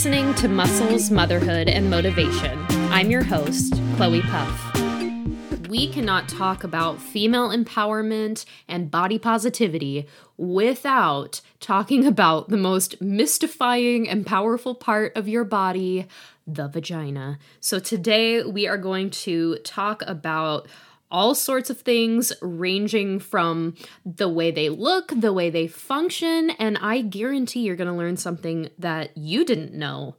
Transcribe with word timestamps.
Listening 0.00 0.34
to 0.36 0.48
Muscles, 0.48 1.10
Motherhood, 1.10 1.68
and 1.68 1.90
Motivation. 1.90 2.58
I'm 2.90 3.10
your 3.10 3.22
host, 3.22 3.74
Chloe 3.96 4.22
Puff. 4.22 5.68
We 5.68 5.92
cannot 5.92 6.26
talk 6.26 6.64
about 6.64 7.02
female 7.02 7.50
empowerment 7.50 8.46
and 8.66 8.90
body 8.90 9.18
positivity 9.18 10.06
without 10.38 11.42
talking 11.60 12.06
about 12.06 12.48
the 12.48 12.56
most 12.56 12.98
mystifying 13.02 14.08
and 14.08 14.24
powerful 14.24 14.74
part 14.74 15.14
of 15.18 15.28
your 15.28 15.44
body, 15.44 16.06
the 16.46 16.66
vagina. 16.66 17.38
So, 17.60 17.78
today 17.78 18.42
we 18.42 18.66
are 18.66 18.78
going 18.78 19.10
to 19.10 19.56
talk 19.64 20.02
about 20.06 20.66
all 21.10 21.34
sorts 21.34 21.70
of 21.70 21.80
things, 21.80 22.32
ranging 22.40 23.18
from 23.18 23.74
the 24.04 24.28
way 24.28 24.50
they 24.50 24.68
look, 24.68 25.12
the 25.14 25.32
way 25.32 25.50
they 25.50 25.66
function, 25.66 26.50
and 26.50 26.78
I 26.78 27.02
guarantee 27.02 27.60
you're 27.60 27.76
going 27.76 27.88
to 27.88 27.94
learn 27.94 28.16
something 28.16 28.70
that 28.78 29.16
you 29.16 29.44
didn't 29.44 29.74
know 29.74 30.16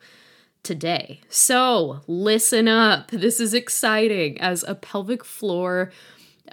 today. 0.63 1.22
So, 1.30 2.02
listen 2.08 2.68
up. 2.68 3.09
This 3.12 3.40
is 3.40 3.54
exciting. 3.54 4.40
As 4.40 4.63
a 4.63 4.76
pelvic 4.76 5.23
floor 5.23 5.91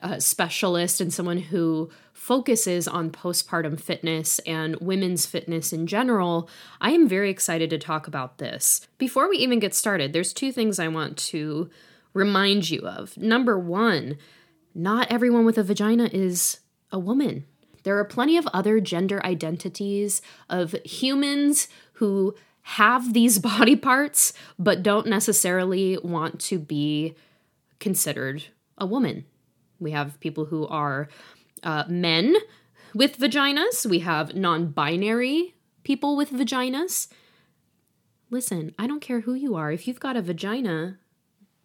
uh, 0.02 0.19
specialist 0.19 1.01
and 1.01 1.12
someone 1.12 1.38
who 1.38 1.91
focuses 2.12 2.87
on 2.87 3.10
postpartum 3.10 3.80
fitness 3.80 4.38
and 4.41 4.77
women's 4.77 5.27
fitness 5.27 5.73
in 5.73 5.87
general, 5.87 6.48
I 6.80 6.91
am 6.91 7.09
very 7.09 7.30
excited 7.30 7.70
to 7.70 7.79
talk 7.79 8.07
about 8.07 8.38
this. 8.38 8.87
Before 8.98 9.29
we 9.29 9.38
even 9.38 9.59
get 9.59 9.74
started, 9.74 10.12
there's 10.12 10.32
two 10.32 10.52
things 10.52 10.79
I 10.79 10.88
want 10.88 11.16
to 11.16 11.70
remind 12.14 12.70
you 12.70 12.80
of. 12.80 13.16
Number 13.16 13.59
one, 13.59 14.16
not 14.74 15.10
everyone 15.10 15.45
with 15.45 15.59
a 15.59 15.62
vagina 15.62 16.09
is 16.12 16.60
a 16.90 16.98
woman. 16.98 17.45
There 17.82 17.98
are 17.98 18.04
plenty 18.04 18.37
of 18.37 18.46
other 18.48 18.80
gender 18.80 19.24
identities 19.24 20.20
of 20.48 20.74
humans 20.84 21.68
who 21.95 22.34
have 22.62 23.14
these 23.14 23.38
body 23.51 23.76
parts 23.76 24.32
but 24.59 24.82
don't 24.82 25.06
necessarily 25.06 25.98
want 26.02 26.40
to 26.40 26.59
be 26.59 27.14
considered 27.79 28.45
a 28.76 28.86
woman. 28.86 29.24
We 29.80 29.92
have 29.92 30.20
people 30.20 30.46
who 30.46 30.66
are 30.66 31.09
uh, 31.62 31.84
men 31.88 32.34
with 32.95 33.18
vaginas, 33.18 33.86
we 33.86 34.01
have 34.01 34.34
non 34.34 34.68
binary 34.68 35.54
people 35.84 36.16
with 36.16 36.30
vaginas. 36.30 37.09
Listen, 38.30 38.74
I 38.79 38.86
don't 38.86 39.01
care 39.01 39.20
who 39.20 39.34
you 39.34 39.54
are. 39.54 39.73
If 39.73 39.86
you've 39.86 40.01
got 40.01 40.16
a 40.16 40.23
vagina, 40.23 40.98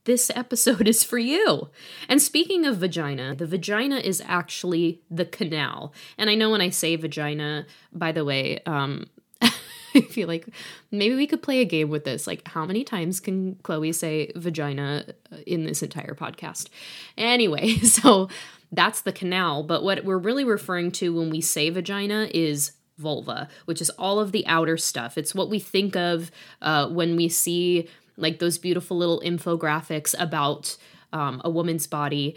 this 0.06 0.32
episode 0.36 0.88
is 0.88 1.04
for 1.04 1.18
you. 1.18 1.70
And 2.10 2.22
speaking 2.22 2.66
of 2.66 2.78
vagina, 2.78 3.36
the 3.36 3.48
vagina 3.48 3.98
is 3.98 4.22
actually 4.26 5.02
the 5.10 5.26
canal. 5.26 5.94
And 6.18 6.30
I 6.30 6.36
know 6.36 6.50
when 6.50 6.62
I 6.62 6.70
say 6.70 6.96
vagina, 6.96 7.66
by 7.92 8.12
the 8.12 8.26
way, 8.26 8.60
um, 8.66 9.08
I 9.42 10.02
feel 10.02 10.28
like 10.28 10.48
maybe 10.92 11.16
we 11.16 11.28
could 11.28 11.42
play 11.42 11.62
a 11.62 11.66
game 11.66 11.90
with 11.90 12.04
this. 12.04 12.28
Like, 12.28 12.48
how 12.48 12.66
many 12.66 12.84
times 12.84 13.20
can 13.20 13.56
Chloe 13.64 13.94
say 13.94 14.32
vagina 14.36 15.06
in 15.46 15.66
this 15.66 15.84
entire 15.84 16.16
podcast? 16.16 16.70
Anyway, 17.18 17.76
so 17.78 18.30
that's 18.72 19.02
the 19.02 19.12
canal. 19.12 19.64
But 19.64 19.84
what 19.84 20.04
we're 20.04 20.18
really 20.18 20.44
referring 20.44 20.92
to 20.94 21.14
when 21.14 21.30
we 21.30 21.42
say 21.42 21.70
vagina 21.70 22.28
is 22.34 22.74
vulva, 22.98 23.48
which 23.66 23.82
is 23.82 23.90
all 23.92 24.20
of 24.20 24.32
the 24.32 24.46
outer 24.48 24.78
stuff. 24.78 25.18
It's 25.18 25.34
what 25.34 25.50
we 25.50 25.60
think 25.60 25.96
of 25.96 26.32
uh, 26.62 26.88
when 26.90 27.16
we 27.16 27.30
see 27.30 27.88
like 28.18 28.40
those 28.40 28.58
beautiful 28.58 28.98
little 28.98 29.22
infographics 29.22 30.14
about 30.18 30.78
um, 31.12 31.42
a 31.44 31.50
woman's 31.50 31.88
body. 31.88 32.36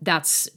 That's 0.00 0.48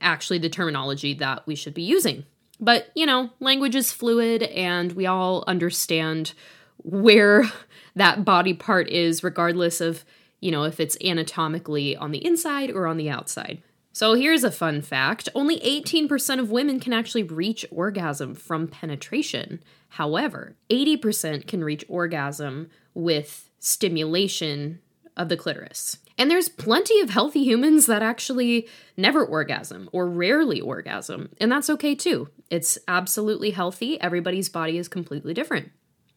actually 0.00 0.38
the 0.38 0.48
terminology 0.48 1.14
that 1.14 1.46
we 1.46 1.54
should 1.54 1.74
be 1.74 1.82
using. 1.82 2.24
But, 2.60 2.90
you 2.94 3.06
know, 3.06 3.30
language 3.40 3.74
is 3.74 3.92
fluid 3.92 4.42
and 4.44 4.92
we 4.92 5.06
all 5.06 5.44
understand 5.46 6.34
where 6.78 7.44
that 7.96 8.24
body 8.24 8.54
part 8.54 8.88
is, 8.88 9.24
regardless 9.24 9.80
of, 9.80 10.04
you 10.40 10.50
know, 10.50 10.64
if 10.64 10.80
it's 10.80 10.96
anatomically 11.02 11.96
on 11.96 12.10
the 12.10 12.24
inside 12.24 12.70
or 12.70 12.86
on 12.86 12.96
the 12.96 13.10
outside. 13.10 13.62
So 13.92 14.14
here's 14.14 14.42
a 14.42 14.50
fun 14.50 14.82
fact 14.82 15.28
only 15.36 15.60
18% 15.60 16.40
of 16.40 16.50
women 16.50 16.80
can 16.80 16.92
actually 16.92 17.22
reach 17.22 17.64
orgasm 17.70 18.34
from 18.34 18.66
penetration. 18.66 19.62
However, 19.90 20.56
80% 20.68 21.46
can 21.46 21.62
reach 21.62 21.84
orgasm 21.88 22.70
with 22.92 23.48
stimulation 23.64 24.78
of 25.16 25.28
the 25.28 25.36
clitoris. 25.36 25.98
And 26.18 26.30
there's 26.30 26.48
plenty 26.48 27.00
of 27.00 27.10
healthy 27.10 27.42
humans 27.42 27.86
that 27.86 28.02
actually 28.02 28.68
never 28.96 29.24
orgasm 29.24 29.88
or 29.90 30.06
rarely 30.06 30.60
orgasm, 30.60 31.30
and 31.40 31.50
that's 31.50 31.70
okay 31.70 31.94
too. 31.94 32.28
It's 32.50 32.78
absolutely 32.86 33.50
healthy. 33.50 34.00
Everybody's 34.00 34.48
body 34.48 34.76
is 34.76 34.86
completely 34.86 35.34
different. 35.34 35.70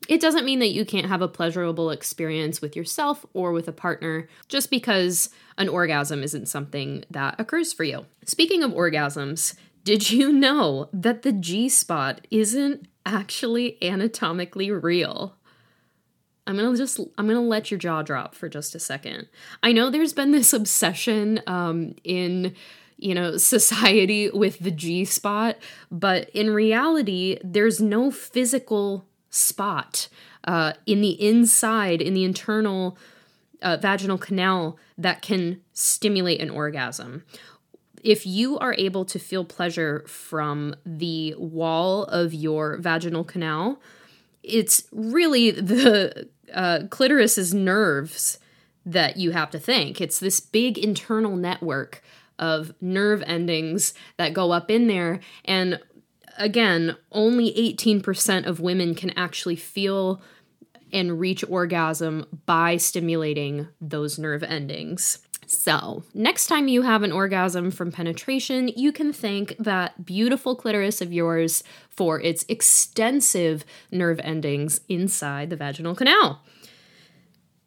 It 0.08 0.22
doesn't 0.22 0.46
mean 0.46 0.60
that 0.60 0.74
you 0.74 0.86
can't 0.86 1.08
have 1.08 1.22
a 1.22 1.28
pleasurable 1.28 1.90
experience 1.90 2.62
with 2.62 2.76
yourself 2.76 3.26
or 3.34 3.52
with 3.52 3.68
a 3.68 3.74
partner 3.74 4.28
just 4.48 4.70
because 4.70 5.30
an 5.58 5.70
orgasm 5.70 6.24
isn't 6.24 6.48
something 6.48 7.04
that 7.10 7.40
occurs 7.40 7.74
for 7.74 7.84
you. 7.84 8.06
Speaking 8.26 8.64
of 8.64 8.72
orgasms, 8.72 9.56
did 9.84 10.12
you 10.12 10.32
know 10.46 10.90
that 10.92 11.22
the 11.22 11.32
G 11.32 11.70
spot 11.70 12.28
isn't 12.30 12.88
actually 13.06 13.82
anatomically 13.82 14.70
real? 14.70 15.37
I'm 16.48 16.56
gonna 16.56 16.78
just 16.78 17.00
I'm 17.18 17.28
gonna 17.28 17.42
let 17.42 17.70
your 17.70 17.78
jaw 17.78 18.02
drop 18.02 18.34
for 18.34 18.48
just 18.48 18.74
a 18.74 18.80
second. 18.80 19.28
I 19.62 19.74
know 19.74 19.90
there's 19.90 20.14
been 20.14 20.32
this 20.32 20.54
obsession 20.54 21.42
um, 21.46 21.94
in 22.04 22.56
you 22.98 23.14
know 23.14 23.38
society 23.38 24.30
with 24.30 24.60
the 24.60 24.72
G 24.72 25.06
spot, 25.06 25.58
but 25.92 26.30
in 26.30 26.50
reality, 26.50 27.38
there's 27.44 27.82
no 27.82 28.10
physical 28.10 29.06
spot 29.30 30.08
uh, 30.46 30.74
in 30.86 31.02
the 31.02 31.22
inside 31.22 32.02
in 32.02 32.14
the 32.14 32.24
internal 32.24 32.98
uh, 33.62 33.78
vaginal 33.78 34.18
canal 34.18 34.78
that 34.98 35.22
can 35.22 35.62
stimulate 35.74 36.42
an 36.42 36.50
orgasm. 36.50 37.24
If 38.04 38.26
you 38.26 38.58
are 38.60 38.74
able 38.78 39.04
to 39.06 39.20
feel 39.20 39.44
pleasure 39.44 40.06
from 40.08 40.76
the 40.86 41.36
wall 41.38 42.04
of 42.06 42.34
your 42.34 42.78
vaginal 42.78 43.26
canal, 43.26 43.82
it's 44.44 44.84
really 44.92 45.52
the 45.52 46.30
uh, 46.54 46.82
clitoris 46.90 47.38
is 47.38 47.54
nerves 47.54 48.40
that 48.86 49.18
you 49.18 49.32
have 49.32 49.52
to 49.52 49.60
think. 49.60 50.00
It's 50.00 50.20
this 50.20 50.40
big 50.40 50.78
internal 50.78 51.36
network 51.36 52.02
of 52.40 52.74
nerve 52.80 53.24
endings 53.26 53.94
that 54.18 54.34
go 54.34 54.52
up 54.52 54.72
in 54.72 54.88
there. 54.88 55.20
And 55.44 55.80
again, 56.38 56.96
only 57.12 57.52
18% 57.54 58.46
of 58.46 58.60
women 58.60 58.96
can 58.96 59.10
actually 59.12 59.56
feel 59.56 60.22
and 60.94 61.20
reach 61.20 61.44
orgasm 61.50 62.26
by 62.46 62.78
stimulating 62.78 63.68
those 63.82 64.18
nerve 64.18 64.44
endings. 64.44 65.20
So, 65.50 66.04
next 66.14 66.48
time 66.48 66.68
you 66.68 66.82
have 66.82 67.04
an 67.04 67.14
orgasm 67.14 67.72
from 67.72 67.90
penetration, 67.90 68.68
you 68.76 68.92
can 68.92 69.14
thank 69.14 69.56
that 69.58 70.06
beautiful 70.06 70.58
clitoris 70.58 71.00
of 71.00 71.14
yours 71.14 71.64
for 71.90 72.20
its 72.20 72.44
extensive 72.50 73.64
nerve 73.90 74.20
endings 74.26 74.82
inside 74.90 75.50
the 75.50 75.56
vaginal 75.56 75.96
canal. 75.96 76.42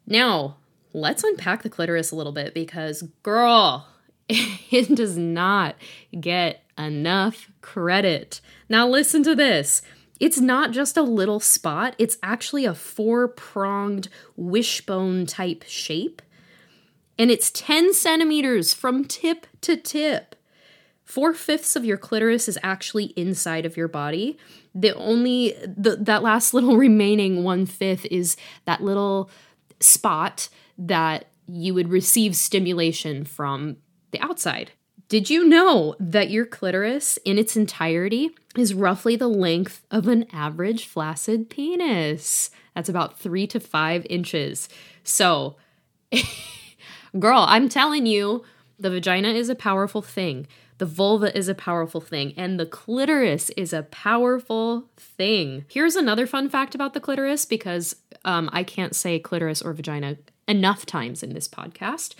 Now, 0.05 0.57
let's 0.93 1.23
unpack 1.23 1.63
the 1.63 1.71
clitoris 1.71 2.11
a 2.11 2.15
little 2.15 2.31
bit 2.31 2.53
because, 2.53 3.01
girl, 3.23 3.87
it 4.29 4.95
does 4.95 5.17
not 5.17 5.75
get 6.19 6.63
enough 6.77 7.49
credit. 7.61 8.41
Now, 8.69 8.87
listen 8.87 9.23
to 9.23 9.33
this. 9.33 9.81
It's 10.19 10.39
not 10.39 10.69
just 10.69 10.97
a 10.97 11.01
little 11.01 11.39
spot, 11.39 11.95
it's 11.97 12.19
actually 12.21 12.65
a 12.65 12.75
four 12.75 13.27
pronged 13.27 14.07
wishbone 14.35 15.25
type 15.25 15.63
shape 15.65 16.21
and 17.21 17.29
it's 17.29 17.51
10 17.51 17.93
centimeters 17.93 18.73
from 18.73 19.05
tip 19.05 19.45
to 19.61 19.77
tip. 19.77 20.35
Four 21.03 21.35
fifths 21.35 21.75
of 21.75 21.85
your 21.85 21.97
clitoris 21.97 22.47
is 22.47 22.57
actually 22.63 23.13
inside 23.15 23.63
of 23.63 23.77
your 23.77 23.87
body. 23.87 24.39
The 24.73 24.95
only 24.95 25.53
the, 25.63 25.97
that 25.97 26.23
last 26.23 26.51
little 26.55 26.77
remaining 26.77 27.43
one 27.43 27.67
fifth 27.67 28.07
is 28.09 28.37
that 28.65 28.81
little 28.81 29.29
spot 29.79 30.49
that 30.79 31.27
you 31.45 31.75
would 31.75 31.89
receive 31.89 32.35
stimulation 32.35 33.23
from 33.23 33.77
the 34.09 34.19
outside. 34.19 34.71
Did 35.07 35.29
you 35.29 35.47
know 35.47 35.95
that 35.99 36.31
your 36.31 36.47
clitoris 36.47 37.17
in 37.23 37.37
its 37.37 37.55
entirety 37.55 38.31
is 38.57 38.73
roughly 38.73 39.15
the 39.15 39.27
length 39.27 39.85
of 39.91 40.07
an 40.07 40.25
average 40.33 40.87
flaccid 40.87 41.51
penis? 41.51 42.49
That's 42.73 42.89
about 42.89 43.19
three 43.19 43.45
to 43.45 43.59
five 43.59 44.07
inches. 44.09 44.69
So, 45.03 45.57
Girl, 47.19 47.45
I'm 47.47 47.67
telling 47.67 48.05
you, 48.05 48.43
the 48.79 48.89
vagina 48.89 49.29
is 49.29 49.49
a 49.49 49.55
powerful 49.55 50.01
thing. 50.01 50.47
The 50.77 50.85
vulva 50.85 51.37
is 51.37 51.47
a 51.47 51.53
powerful 51.53 52.01
thing, 52.01 52.33
and 52.35 52.59
the 52.59 52.65
clitoris 52.65 53.51
is 53.51 53.73
a 53.73 53.83
powerful 53.83 54.89
thing. 54.97 55.65
Here's 55.67 55.95
another 55.95 56.25
fun 56.25 56.49
fact 56.49 56.73
about 56.73 56.93
the 56.93 56.99
clitoris 56.99 57.45
because 57.45 57.95
um, 58.25 58.49
I 58.51 58.63
can't 58.63 58.95
say 58.95 59.19
clitoris 59.19 59.61
or 59.61 59.73
vagina 59.73 60.17
enough 60.47 60.85
times 60.85 61.21
in 61.21 61.33
this 61.33 61.47
podcast. 61.47 62.15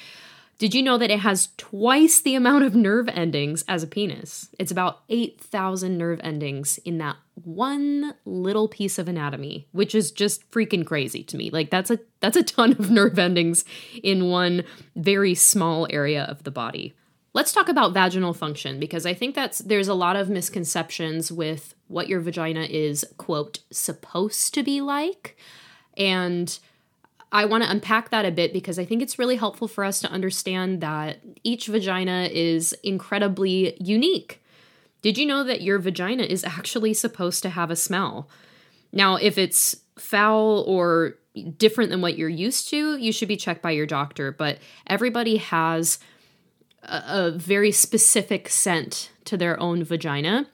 Did 0.62 0.76
you 0.76 0.84
know 0.84 1.00
that 1.00 1.10
it 1.10 1.22
has 1.22 1.50
twice 1.58 2.22
the 2.22 2.36
amount 2.36 2.66
of 2.66 2.76
nerve 2.76 3.10
endings 3.10 3.66
as 3.68 3.82
a 3.82 3.88
penis? 3.88 4.48
It's 4.60 4.72
about 4.72 5.00
8,000 5.10 5.98
nerve 5.98 6.22
endings 6.24 6.78
in 6.86 7.00
that 7.00 7.16
one 7.34 8.14
little 8.26 8.68
piece 8.68 9.00
of 9.00 9.08
anatomy, 9.08 9.68
which 9.72 9.96
is 9.96 10.12
just 10.12 10.48
freaking 10.52 10.86
crazy 10.86 11.24
to 11.24 11.36
me. 11.36 11.50
Like 11.50 11.72
that's 11.72 11.90
a 11.90 11.98
that's 12.20 12.38
a 12.38 12.44
ton 12.44 12.74
of 12.74 12.92
nerve 12.92 13.18
endings 13.18 13.66
in 14.04 14.30
one 14.30 14.64
very 14.96 15.34
small 15.34 15.88
area 15.90 16.26
of 16.26 16.44
the 16.44 16.52
body. 16.52 16.94
Let's 17.34 17.54
talk 17.54 17.68
about 17.68 17.96
vaginal 17.96 18.36
function 18.36 18.80
because 18.80 19.08
I 19.08 19.16
think 19.16 19.34
that's 19.34 19.58
there's 19.60 19.88
a 19.88 19.96
lot 19.96 20.16
of 20.16 20.30
misconceptions 20.30 21.32
with 21.32 21.74
what 21.88 22.08
your 22.08 22.20
vagina 22.20 22.66
is 22.70 23.04
quote 23.18 23.62
supposed 23.72 24.54
to 24.54 24.62
be 24.62 24.80
like 24.80 25.38
and 25.98 26.60
I 27.32 27.46
want 27.46 27.64
to 27.64 27.72
unpack 27.72 28.10
that 28.10 28.26
a 28.26 28.32
bit 28.32 28.52
because 28.52 28.78
I 28.78 28.86
think 28.86 29.02
it's 29.02 29.18
really 29.18 29.38
helpful 29.38 29.68
for 29.68 29.84
us 29.84 30.02
to 30.02 30.12
understand 30.12 30.82
that 30.82 31.20
each 31.44 31.68
vagina 31.68 32.30
is 32.32 32.74
incredibly 32.84 33.78
unique. 33.80 34.44
Did 35.02 35.18
you 35.18 35.26
know 35.26 35.44
that 35.44 35.62
your 35.62 35.80
vagina 35.80 36.24
is 36.24 36.44
actually 36.44 36.94
supposed 36.94 37.42
to 37.44 37.50
have 37.50 37.72
a 37.72 37.76
smell? 37.76 38.30
Now, 38.92 39.16
if 39.16 39.38
it's 39.38 39.78
foul 39.98 40.64
or 40.68 41.16
different 41.58 41.90
than 41.90 42.02
what 42.02 42.18
you're 42.18 42.28
used 42.28 42.70
to, 42.70 42.98
you 42.98 43.14
should 43.14 43.30
be 43.30 43.38
checked 43.38 43.62
by 43.62 43.72
your 43.72 43.86
doctor, 43.86 44.32
but 44.32 44.60
everybody 44.86 45.38
has 45.38 46.00
a, 46.84 47.04
a 47.08 47.32
very 47.32 47.72
specific 47.72 48.50
scent 48.50 49.12
to 49.26 49.38
their 49.38 49.60
own 49.60 49.84
vagina 49.84 50.48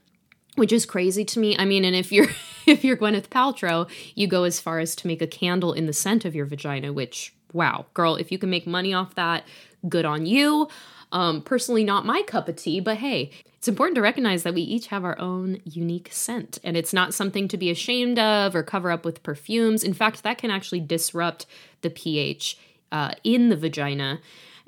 which 0.57 0.73
is 0.73 0.85
crazy 0.85 1.23
to 1.23 1.39
me. 1.39 1.55
I 1.57 1.65
mean, 1.65 1.85
and 1.85 1.95
if 1.95 2.11
you're 2.11 2.27
if 2.65 2.83
you're 2.83 2.97
Gwyneth 2.97 3.29
Paltrow, 3.29 3.89
you 4.15 4.27
go 4.27 4.43
as 4.43 4.59
far 4.59 4.79
as 4.79 4.95
to 4.97 5.07
make 5.07 5.21
a 5.21 5.27
candle 5.27 5.71
in 5.71 5.85
the 5.85 5.93
scent 5.93 6.25
of 6.25 6.35
your 6.35 6.45
vagina, 6.45 6.91
which 6.91 7.33
wow, 7.53 7.85
girl, 7.93 8.15
if 8.15 8.31
you 8.31 8.37
can 8.37 8.49
make 8.49 8.67
money 8.67 8.93
off 8.93 9.15
that, 9.15 9.45
good 9.87 10.05
on 10.05 10.25
you. 10.25 10.67
Um, 11.13 11.41
personally, 11.41 11.85
not 11.85 12.05
my 12.05 12.21
cup 12.23 12.49
of 12.49 12.57
tea, 12.57 12.81
but 12.81 12.97
hey, 12.97 13.31
it's 13.55 13.69
important 13.69 13.95
to 13.95 14.01
recognize 14.01 14.43
that 14.43 14.53
we 14.53 14.61
each 14.61 14.87
have 14.87 15.05
our 15.05 15.17
own 15.19 15.61
unique 15.63 16.09
scent, 16.11 16.59
and 16.63 16.75
it's 16.75 16.93
not 16.93 17.13
something 17.13 17.47
to 17.47 17.57
be 17.57 17.69
ashamed 17.69 18.19
of 18.19 18.55
or 18.55 18.63
cover 18.63 18.91
up 18.91 19.05
with 19.05 19.23
perfumes. 19.23 19.83
In 19.83 19.93
fact, 19.93 20.23
that 20.23 20.37
can 20.37 20.51
actually 20.51 20.81
disrupt 20.81 21.45
the 21.81 21.89
pH 21.89 22.57
uh, 22.91 23.13
in 23.23 23.49
the 23.49 23.55
vagina. 23.55 24.19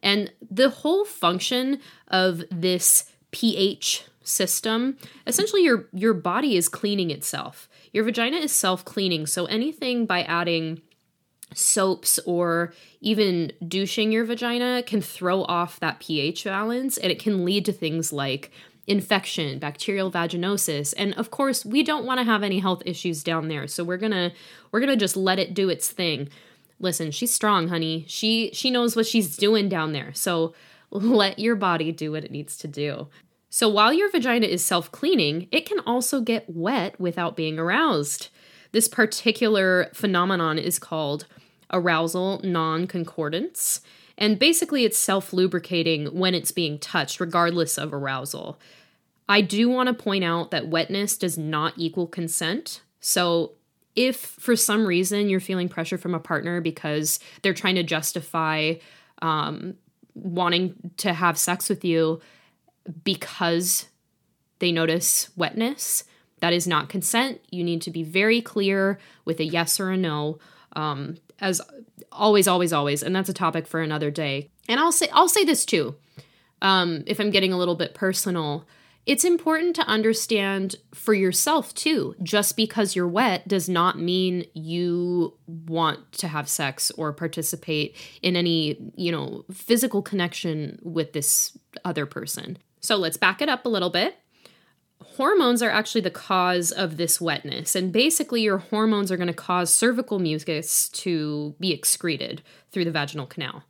And 0.01 0.31
the 0.50 0.69
whole 0.69 1.03
function 1.03 1.81
of 2.07 2.44
this 2.50 3.12
pH 3.31 4.06
system, 4.29 4.97
essentially 5.27 5.63
your 5.63 5.87
your 5.91 6.13
body 6.13 6.55
is 6.55 6.69
cleaning 6.69 7.11
itself. 7.11 7.67
Your 7.91 8.03
vagina 8.03 8.37
is 8.37 8.51
self-cleaning, 8.51 9.25
so 9.25 9.45
anything 9.45 10.05
by 10.05 10.23
adding 10.23 10.81
soaps 11.55 12.19
or 12.25 12.73
even 13.01 13.51
douching 13.67 14.11
your 14.11 14.23
vagina 14.23 14.83
can 14.85 15.01
throw 15.01 15.43
off 15.43 15.79
that 15.79 15.99
pH 15.99 16.43
balance 16.43 16.97
and 16.97 17.11
it 17.11 17.19
can 17.19 17.43
lead 17.43 17.65
to 17.65 17.73
things 17.73 18.13
like 18.13 18.51
infection, 18.89 19.59
bacterial 19.59 20.11
vaginosis, 20.11 20.93
and 20.97 21.13
of 21.13 21.29
course, 21.29 21.63
we 21.63 21.83
don't 21.83 22.05
want 22.05 22.19
to 22.19 22.23
have 22.23 22.43
any 22.43 22.59
health 22.59 22.81
issues 22.85 23.23
down 23.23 23.47
there. 23.47 23.67
So 23.67 23.83
we're 23.83 23.97
going 23.97 24.11
to 24.11 24.31
we're 24.71 24.79
going 24.79 24.89
to 24.91 24.97
just 24.97 25.15
let 25.15 25.39
it 25.39 25.53
do 25.53 25.69
its 25.69 25.89
thing. 25.89 26.29
Listen, 26.79 27.11
she's 27.11 27.33
strong, 27.33 27.67
honey. 27.67 28.05
She 28.07 28.49
she 28.53 28.71
knows 28.71 28.95
what 28.95 29.05
she's 29.05 29.37
doing 29.37 29.69
down 29.69 29.93
there. 29.93 30.13
So 30.13 30.53
let 30.91 31.37
your 31.39 31.55
body 31.55 31.91
do 31.91 32.11
what 32.11 32.23
it 32.23 32.31
needs 32.31 32.57
to 32.57 32.67
do. 32.67 33.07
So 33.49 33.67
while 33.67 33.91
your 33.91 34.11
vagina 34.11 34.45
is 34.45 34.63
self 34.63 34.91
cleaning, 34.91 35.47
it 35.51 35.65
can 35.65 35.79
also 35.79 36.21
get 36.21 36.49
wet 36.49 36.99
without 36.99 37.35
being 37.35 37.57
aroused. 37.57 38.29
This 38.71 38.87
particular 38.87 39.89
phenomenon 39.93 40.59
is 40.59 40.77
called 40.77 41.25
arousal 41.71 42.41
non 42.43 42.87
concordance. 42.87 43.81
And 44.17 44.37
basically, 44.37 44.85
it's 44.85 44.97
self 44.97 45.33
lubricating 45.33 46.07
when 46.07 46.35
it's 46.35 46.51
being 46.51 46.77
touched, 46.77 47.19
regardless 47.19 47.77
of 47.77 47.93
arousal. 47.93 48.59
I 49.27 49.41
do 49.41 49.69
want 49.69 49.87
to 49.87 49.93
point 49.93 50.23
out 50.23 50.51
that 50.51 50.67
wetness 50.67 51.17
does 51.17 51.37
not 51.37 51.73
equal 51.77 52.07
consent. 52.07 52.81
So, 52.99 53.53
if 53.95 54.17
for 54.17 54.55
some 54.55 54.85
reason 54.85 55.29
you're 55.29 55.39
feeling 55.39 55.69
pressure 55.69 55.97
from 55.97 56.13
a 56.13 56.19
partner 56.19 56.61
because 56.61 57.19
they're 57.41 57.53
trying 57.53 57.75
to 57.75 57.83
justify 57.83 58.75
um, 59.21 59.73
wanting 60.13 60.75
to 60.97 61.13
have 61.13 61.37
sex 61.37 61.69
with 61.69 61.83
you, 61.83 62.21
because 63.03 63.88
they 64.59 64.71
notice 64.71 65.30
wetness. 65.36 66.03
That 66.39 66.53
is 66.53 66.68
not 66.68 66.89
consent. 66.89 67.41
You 67.50 67.63
need 67.63 67.81
to 67.83 67.91
be 67.91 68.03
very 68.03 68.41
clear 68.41 69.00
with 69.25 69.39
a 69.39 69.45
yes 69.45 69.80
or 69.80 69.91
a 69.91 69.97
no. 69.97 70.39
Um, 70.74 71.18
as 71.39 71.62
always, 72.12 72.47
always, 72.47 72.74
always, 72.74 73.03
and 73.03 73.15
that's 73.15 73.30
a 73.30 73.33
topic 73.33 73.68
for 73.68 73.81
another 73.81 74.12
day. 74.12 74.50
And 74.68 74.80
I'll 74.80 74.91
say 74.91 75.07
I'll 75.12 75.30
say 75.30 75.44
this 75.44 75.65
too. 75.65 75.95
Um, 76.62 77.03
if 77.07 77.19
I'm 77.19 77.30
getting 77.30 77.53
a 77.53 77.57
little 77.57 77.75
bit 77.75 77.94
personal, 77.94 78.68
it's 79.06 79.24
important 79.24 79.75
to 79.77 79.81
understand 79.83 80.75
for 80.94 81.13
yourself 81.13 81.74
too. 81.74 82.15
Just 82.21 82.56
because 82.56 82.95
you're 82.95 83.07
wet 83.07 83.47
does 83.47 83.68
not 83.68 83.97
mean 83.97 84.45
you 84.53 85.35
want 85.47 86.12
to 86.13 86.27
have 86.27 86.47
sex 86.50 86.92
or 86.92 87.12
participate 87.13 87.95
in 88.21 88.35
any, 88.35 88.92
you 88.95 89.12
know, 89.12 89.45
physical 89.51 90.01
connection 90.01 90.80
with 90.83 91.13
this 91.13 91.57
other 91.83 92.06
person. 92.06 92.57
So 92.79 92.95
let's 92.95 93.17
back 93.17 93.41
it 93.41 93.49
up 93.49 93.65
a 93.65 93.69
little 93.69 93.89
bit. 93.89 94.17
Hormones 95.01 95.61
are 95.61 95.69
actually 95.69 96.01
the 96.01 96.11
cause 96.11 96.71
of 96.71 96.97
this 96.97 97.19
wetness, 97.21 97.75
and 97.75 97.91
basically, 97.91 98.41
your 98.41 98.57
hormones 98.57 99.11
are 99.11 99.17
going 99.17 99.27
to 99.27 99.33
cause 99.33 99.73
cervical 99.73 100.19
mucus 100.19 100.89
to 100.89 101.55
be 101.59 101.71
excreted 101.71 102.41
through 102.71 102.85
the 102.85 102.91
vaginal 102.91 103.25
canal. 103.25 103.63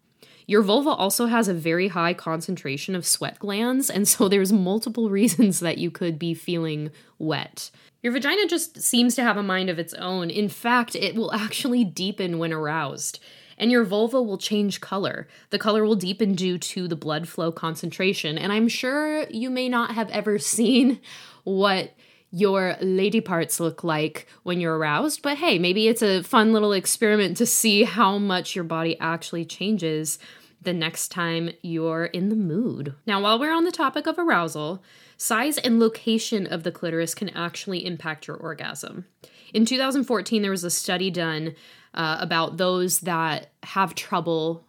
Your 0.48 0.64
vulva 0.64 0.90
also 0.90 1.28
has 1.28 1.48
a 1.48 1.54
very 1.54 1.90
high 1.90 2.16
concentration 2.16 2.96
of 2.96 3.06
sweat 3.06 3.38
glands, 3.38 3.90
and 3.90 4.08
so 4.08 4.28
there's 4.28 4.52
multiple 4.52 5.10
reasons 5.12 5.60
that 5.60 5.78
you 5.78 5.92
could 5.92 6.18
be 6.18 6.34
feeling 6.34 6.90
wet. 7.20 7.70
Your 8.02 8.14
vagina 8.14 8.48
just 8.48 8.82
seems 8.82 9.14
to 9.16 9.24
have 9.24 9.38
a 9.38 9.44
mind 9.44 9.70
of 9.70 9.78
its 9.78 9.94
own. 9.94 10.32
In 10.32 10.50
fact, 10.50 10.96
it 10.96 11.14
will 11.14 11.32
actually 11.34 11.84
deepen 11.84 12.40
when 12.40 12.52
aroused 12.52 13.20
and 13.60 13.72
your 13.72 13.84
vulva 13.84 14.22
will 14.22 14.38
change 14.38 14.82
color. 14.82 15.28
The 15.50 15.60
color 15.60 15.86
will 15.86 15.96
deepen 15.96 16.34
due 16.34 16.58
to 16.58 16.88
the 16.88 16.96
blood 16.96 17.28
flow 17.28 17.52
concentration. 17.52 18.38
And 18.38 18.52
I'm 18.52 18.68
sure 18.68 19.28
you 19.30 19.50
may 19.50 19.70
not 19.70 19.96
have 19.96 20.10
ever 20.10 20.40
seen 20.40 21.00
what 21.44 21.94
your 22.32 22.76
lady 22.80 23.22
parts 23.22 23.60
look 23.60 23.84
like 23.84 24.28
when 24.44 24.60
you're 24.60 24.78
aroused, 24.78 25.22
but 25.22 25.38
hey, 25.38 25.58
maybe 25.58 25.88
it's 25.88 26.04
a 26.04 26.22
fun 26.22 26.54
little 26.54 26.74
experiment 26.74 27.36
to 27.38 27.46
see 27.46 27.84
how 27.84 28.18
much 28.20 28.56
your 28.56 28.64
body 28.64 29.00
actually 29.00 29.44
changes 29.44 30.20
the 30.62 30.74
next 30.74 31.10
time 31.10 31.50
you're 31.62 32.06
in 32.06 32.30
the 32.30 32.36
mood. 32.36 32.94
Now, 33.08 33.22
while 33.22 33.40
we're 33.40 33.54
on 33.54 33.64
the 33.64 33.72
topic 33.72 34.08
of 34.08 34.20
arousal, 34.20 34.84
size 35.18 35.58
and 35.58 35.80
location 35.80 36.46
of 36.46 36.64
the 36.64 36.72
clitoris 36.72 37.16
can 37.16 37.30
actually 37.30 37.86
impact 37.86 38.28
your 38.28 38.38
orgasm. 38.38 39.06
In 39.54 39.66
2014, 39.66 40.42
there 40.42 40.52
was 40.52 40.64
a 40.64 40.70
study 40.70 41.10
done 41.10 41.56
uh, 41.94 42.18
about 42.20 42.58
those 42.58 43.02
that 43.02 43.52
have 43.64 43.96
trouble 43.96 44.64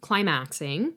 climaxing. 0.00 0.92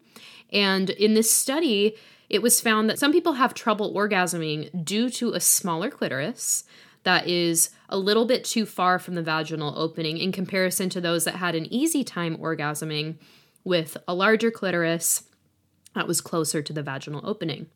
And 0.52 0.90
in 0.90 1.14
this 1.14 1.32
study, 1.32 1.96
it 2.30 2.42
was 2.42 2.62
found 2.62 2.90
that 2.90 3.00
some 3.00 3.12
people 3.12 3.34
have 3.34 3.54
trouble 3.54 3.94
orgasming 3.94 4.86
due 4.86 5.10
to 5.12 5.34
a 5.34 5.40
smaller 5.40 5.90
clitoris 5.90 6.64
that 7.04 7.28
is 7.28 7.70
a 7.88 7.98
little 7.98 8.26
bit 8.26 8.44
too 8.44 8.66
far 8.66 9.00
from 9.00 9.16
the 9.16 9.24
vaginal 9.24 9.74
opening 9.78 10.18
in 10.18 10.32
comparison 10.32 10.90
to 10.90 11.02
those 11.02 11.24
that 11.24 11.36
had 11.36 11.56
an 11.56 11.72
easy 11.74 12.04
time 12.04 12.38
orgasming 12.38 13.16
with 13.64 13.98
a 14.08 14.14
larger 14.14 14.52
clitoris 14.52 15.24
that 15.96 16.08
was 16.08 16.22
closer 16.22 16.62
to 16.62 16.74
the 16.74 16.84
vaginal 16.84 17.22
opening. 17.24 17.68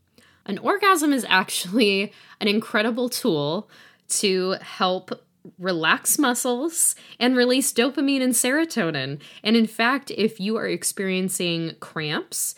An 0.45 0.57
orgasm 0.59 1.13
is 1.13 1.25
actually 1.29 2.13
an 2.39 2.47
incredible 2.47 3.09
tool 3.09 3.69
to 4.09 4.51
help 4.61 5.23
relax 5.57 6.17
muscles 6.17 6.95
and 7.19 7.35
release 7.35 7.73
dopamine 7.73 8.21
and 8.21 8.33
serotonin. 8.33 9.19
And 9.43 9.55
in 9.55 9.67
fact, 9.67 10.11
if 10.11 10.39
you 10.39 10.57
are 10.57 10.67
experiencing 10.67 11.73
cramps, 11.79 12.55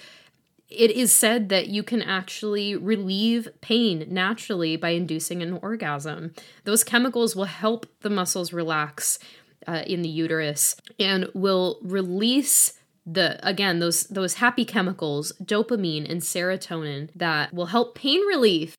it 0.70 0.92
is 0.92 1.12
said 1.12 1.50
that 1.50 1.68
you 1.68 1.84
can 1.84 2.02
actually 2.02 2.76
relieve 2.76 3.48
pain 3.62 4.06
naturally 4.10 4.76
by 4.76 4.90
inducing 4.90 5.42
an 5.42 5.60
orgasm. 5.62 6.34
Those 6.64 6.84
chemicals 6.84 7.36
will 7.36 7.46
help 7.46 7.86
the 8.02 8.10
muscles 8.10 8.52
relax 8.52 9.20
uh, 9.68 9.84
in 9.86 10.02
the 10.02 10.10
uterus 10.10 10.76
and 11.00 11.30
will 11.34 11.80
release 11.82 12.74
the 13.06 13.40
again 13.48 13.78
those 13.78 14.06
those 14.06 14.36
happy 14.36 14.66
chemicals 14.66 15.32
dopamine 15.44 16.10
and 16.10 16.22
serotonin 16.22 17.10
that 17.16 17.54
will 17.54 17.68
help 17.68 17.94
pain 17.94 18.20
relief 18.22 18.76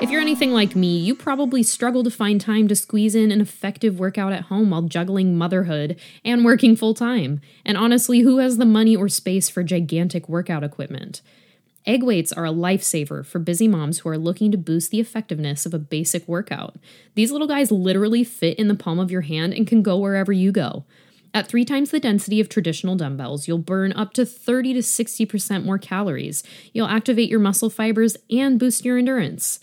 If 0.00 0.10
you're 0.10 0.20
anything 0.20 0.52
like 0.52 0.76
me, 0.76 0.96
you 0.96 1.12
probably 1.12 1.64
struggle 1.64 2.04
to 2.04 2.10
find 2.10 2.40
time 2.40 2.68
to 2.68 2.76
squeeze 2.76 3.16
in 3.16 3.32
an 3.32 3.40
effective 3.40 3.98
workout 3.98 4.32
at 4.32 4.42
home 4.42 4.70
while 4.70 4.82
juggling 4.82 5.36
motherhood 5.36 5.98
and 6.24 6.44
working 6.44 6.76
full 6.76 6.94
time. 6.94 7.40
And 7.64 7.76
honestly, 7.76 8.20
who 8.20 8.38
has 8.38 8.58
the 8.58 8.64
money 8.64 8.94
or 8.94 9.08
space 9.08 9.48
for 9.48 9.64
gigantic 9.64 10.28
workout 10.28 10.62
equipment? 10.62 11.20
Egg 11.84 12.04
weights 12.04 12.32
are 12.32 12.46
a 12.46 12.50
lifesaver 12.50 13.26
for 13.26 13.40
busy 13.40 13.66
moms 13.66 13.98
who 13.98 14.08
are 14.08 14.18
looking 14.18 14.52
to 14.52 14.58
boost 14.58 14.92
the 14.92 15.00
effectiveness 15.00 15.66
of 15.66 15.74
a 15.74 15.80
basic 15.80 16.28
workout. 16.28 16.76
These 17.16 17.32
little 17.32 17.48
guys 17.48 17.72
literally 17.72 18.22
fit 18.22 18.56
in 18.56 18.68
the 18.68 18.76
palm 18.76 19.00
of 19.00 19.10
your 19.10 19.22
hand 19.22 19.52
and 19.52 19.66
can 19.66 19.82
go 19.82 19.98
wherever 19.98 20.32
you 20.32 20.52
go. 20.52 20.84
At 21.34 21.48
three 21.48 21.64
times 21.64 21.90
the 21.90 21.98
density 21.98 22.38
of 22.40 22.48
traditional 22.48 22.94
dumbbells, 22.94 23.48
you'll 23.48 23.58
burn 23.58 23.92
up 23.94 24.12
to 24.12 24.24
30 24.24 24.74
to 24.74 24.80
60% 24.80 25.64
more 25.64 25.78
calories. 25.78 26.44
You'll 26.72 26.86
activate 26.86 27.28
your 27.28 27.40
muscle 27.40 27.68
fibers 27.68 28.16
and 28.30 28.60
boost 28.60 28.84
your 28.84 28.96
endurance. 28.96 29.58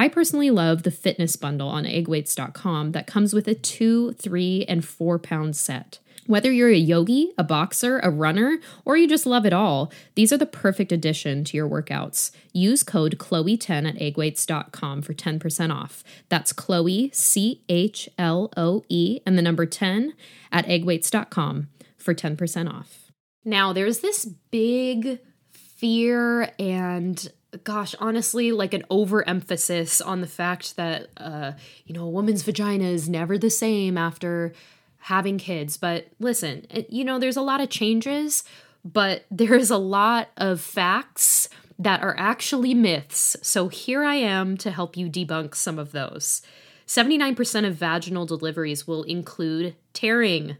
I 0.00 0.08
personally 0.08 0.50
love 0.50 0.82
the 0.82 0.90
fitness 0.90 1.36
bundle 1.36 1.68
on 1.68 1.84
eggweights.com 1.84 2.92
that 2.92 3.06
comes 3.06 3.34
with 3.34 3.46
a 3.46 3.54
two, 3.54 4.12
three, 4.12 4.64
and 4.66 4.82
four 4.82 5.18
pound 5.18 5.56
set. 5.56 5.98
Whether 6.26 6.50
you're 6.50 6.70
a 6.70 6.74
yogi, 6.74 7.34
a 7.36 7.44
boxer, 7.44 7.98
a 7.98 8.08
runner, 8.08 8.60
or 8.86 8.96
you 8.96 9.06
just 9.06 9.26
love 9.26 9.44
it 9.44 9.52
all, 9.52 9.92
these 10.14 10.32
are 10.32 10.38
the 10.38 10.46
perfect 10.46 10.90
addition 10.90 11.44
to 11.44 11.56
your 11.58 11.68
workouts. 11.68 12.30
Use 12.54 12.82
code 12.82 13.18
CHLOE10 13.18 13.88
at 13.90 13.96
eggweights.com 13.96 15.02
for 15.02 15.12
10% 15.12 15.70
off. 15.70 16.02
That's 16.30 16.54
Chloe, 16.54 17.10
C 17.12 17.62
H 17.68 18.08
L 18.16 18.50
O 18.56 18.82
E, 18.88 19.20
and 19.26 19.36
the 19.36 19.42
number 19.42 19.66
10 19.66 20.14
at 20.50 20.64
eggweights.com 20.64 21.68
for 21.98 22.14
10% 22.14 22.72
off. 22.72 23.12
Now, 23.44 23.74
there's 23.74 23.98
this 23.98 24.24
big 24.24 25.18
fear 25.50 26.54
and 26.58 27.30
gosh 27.64 27.94
honestly 27.98 28.52
like 28.52 28.72
an 28.72 28.84
overemphasis 28.90 30.00
on 30.00 30.20
the 30.20 30.26
fact 30.26 30.76
that 30.76 31.08
uh 31.16 31.52
you 31.84 31.92
know 31.92 32.04
a 32.04 32.10
woman's 32.10 32.42
vagina 32.42 32.84
is 32.84 33.08
never 33.08 33.36
the 33.36 33.50
same 33.50 33.98
after 33.98 34.52
having 35.00 35.38
kids. 35.38 35.76
But 35.76 36.08
listen, 36.18 36.66
you 36.88 37.04
know, 37.04 37.18
there's 37.18 37.36
a 37.36 37.42
lot 37.42 37.60
of 37.60 37.70
changes, 37.70 38.44
but 38.84 39.24
there's 39.30 39.70
a 39.70 39.78
lot 39.78 40.28
of 40.36 40.60
facts 40.60 41.48
that 41.78 42.02
are 42.02 42.14
actually 42.18 42.74
myths. 42.74 43.36
So 43.42 43.68
here 43.68 44.04
I 44.04 44.16
am 44.16 44.56
to 44.58 44.70
help 44.70 44.96
you 44.96 45.08
debunk 45.08 45.54
some 45.54 45.78
of 45.78 45.92
those. 45.92 46.42
79% 46.86 47.66
of 47.66 47.74
vaginal 47.74 48.26
deliveries 48.26 48.86
will 48.86 49.04
include 49.04 49.76
tearing. 49.94 50.56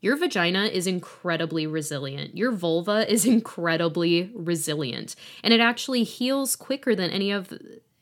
Your 0.00 0.16
vagina 0.16 0.64
is 0.64 0.86
incredibly 0.86 1.66
resilient. 1.66 2.36
Your 2.36 2.52
vulva 2.52 3.10
is 3.10 3.26
incredibly 3.36 4.30
resilient, 4.34 5.16
and 5.42 5.52
it 5.52 5.60
actually 5.60 6.04
heals 6.04 6.56
quicker 6.56 6.94
than 6.94 7.10
any 7.10 7.30
of 7.30 7.52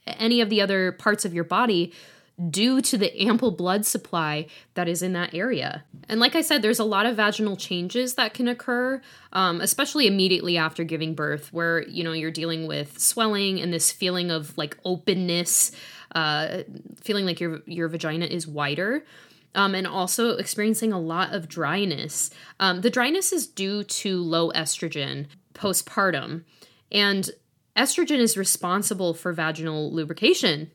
any 0.06 0.40
of 0.40 0.48
the 0.48 0.60
other 0.60 0.92
parts 0.92 1.24
of 1.24 1.34
your 1.34 1.44
body 1.44 1.92
due 2.50 2.80
to 2.80 2.96
the 2.96 3.20
ample 3.20 3.50
blood 3.50 3.84
supply 3.84 4.46
that 4.74 4.88
is 4.88 5.02
in 5.02 5.12
that 5.12 5.34
area. 5.34 5.84
And 6.08 6.20
like 6.20 6.36
I 6.36 6.40
said, 6.40 6.62
there's 6.62 6.78
a 6.78 6.84
lot 6.84 7.04
of 7.04 7.16
vaginal 7.16 7.56
changes 7.56 8.14
that 8.14 8.32
can 8.32 8.46
occur, 8.46 9.02
um, 9.32 9.60
especially 9.60 10.06
immediately 10.06 10.56
after 10.56 10.84
giving 10.84 11.14
birth, 11.14 11.52
where 11.52 11.82
you 11.88 12.04
know 12.04 12.12
you're 12.12 12.30
dealing 12.30 12.66
with 12.66 12.98
swelling 12.98 13.60
and 13.60 13.72
this 13.72 13.90
feeling 13.90 14.30
of 14.30 14.56
like 14.56 14.76
openness, 14.84 15.72
uh, 16.14 16.62
feeling 17.00 17.26
like 17.26 17.40
your 17.40 17.60
your 17.66 17.88
vagina 17.88 18.26
is 18.26 18.46
wider. 18.46 19.04
Um, 19.54 19.74
and 19.74 19.86
also 19.86 20.36
experiencing 20.36 20.92
a 20.92 21.00
lot 21.00 21.34
of 21.34 21.48
dryness. 21.48 22.30
Um, 22.60 22.82
the 22.82 22.90
dryness 22.90 23.32
is 23.32 23.46
due 23.46 23.82
to 23.82 24.22
low 24.22 24.52
estrogen 24.52 25.26
postpartum, 25.54 26.44
and 26.92 27.30
estrogen 27.74 28.18
is 28.18 28.36
responsible 28.36 29.14
for 29.14 29.32
vaginal 29.32 29.90
lubrication 29.90 30.70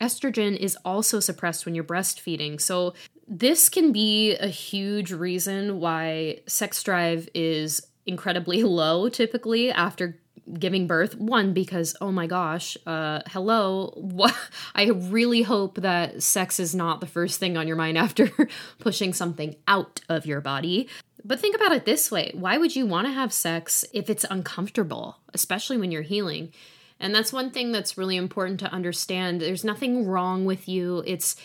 estrogen 0.00 0.56
is 0.56 0.76
also 0.84 1.20
suppressed 1.20 1.64
when 1.64 1.74
you're 1.74 1.84
breastfeeding. 1.84 2.60
So, 2.60 2.94
this 3.26 3.68
can 3.68 3.92
be 3.92 4.36
a 4.36 4.48
huge 4.48 5.12
reason 5.12 5.80
why 5.80 6.40
sex 6.46 6.82
drive 6.82 7.28
is 7.34 7.86
incredibly 8.06 8.62
low 8.64 9.08
typically 9.08 9.70
after 9.70 10.18
giving 10.54 10.86
birth 10.86 11.16
one 11.16 11.52
because 11.52 11.96
oh 12.00 12.12
my 12.12 12.26
gosh 12.26 12.76
uh 12.86 13.20
hello 13.28 13.92
what 13.96 14.34
i 14.74 14.84
really 14.84 15.42
hope 15.42 15.76
that 15.76 16.22
sex 16.22 16.58
is 16.58 16.74
not 16.74 17.00
the 17.00 17.06
first 17.06 17.38
thing 17.38 17.56
on 17.56 17.66
your 17.66 17.76
mind 17.76 17.98
after 17.98 18.30
pushing 18.78 19.12
something 19.12 19.56
out 19.66 20.00
of 20.08 20.26
your 20.26 20.40
body 20.40 20.88
but 21.24 21.40
think 21.40 21.56
about 21.56 21.72
it 21.72 21.84
this 21.84 22.10
way 22.10 22.30
why 22.34 22.56
would 22.56 22.74
you 22.74 22.86
want 22.86 23.06
to 23.06 23.12
have 23.12 23.32
sex 23.32 23.84
if 23.92 24.08
it's 24.08 24.24
uncomfortable 24.30 25.18
especially 25.34 25.76
when 25.76 25.90
you're 25.90 26.02
healing 26.02 26.52
and 27.00 27.14
that's 27.14 27.32
one 27.32 27.50
thing 27.50 27.72
that's 27.72 27.96
really 27.96 28.16
important 28.16 28.60
to 28.60 28.72
understand. 28.72 29.40
There's 29.40 29.64
nothing 29.64 30.06
wrong 30.06 30.44
with 30.44 30.68
you. 30.68 31.02
It's 31.06 31.36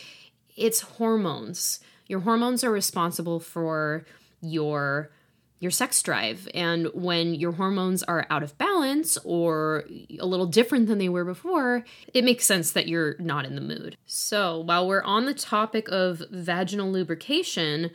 it's 0.56 0.82
hormones. 0.82 1.80
Your 2.08 2.22
hormones 2.22 2.64
are 2.64 2.72
responsible 2.72 3.40
for 3.40 4.06
your 4.42 5.12
your 5.64 5.72
sex 5.72 6.02
drive. 6.04 6.48
And 6.54 6.88
when 6.94 7.34
your 7.34 7.54
hormones 7.54 8.04
are 8.04 8.28
out 8.30 8.44
of 8.44 8.58
balance 8.58 9.18
or 9.24 9.86
a 10.20 10.26
little 10.26 10.46
different 10.46 10.88
than 10.88 11.00
they 11.00 11.10
were 11.10 11.26
before 11.26 11.86
it 12.14 12.24
makes 12.24 12.46
sense 12.46 12.72
that 12.72 12.88
you're 12.88 13.16
not 13.18 13.46
in 13.46 13.56
the 13.56 13.62
mood. 13.62 13.98
So 14.06 14.60
while 14.60 14.88
we're 14.88 15.02
on 15.04 15.26
the 15.26 15.34
topic 15.34 15.88
of 15.90 16.22
vaginal 16.30 16.92
lubrication 16.92 17.92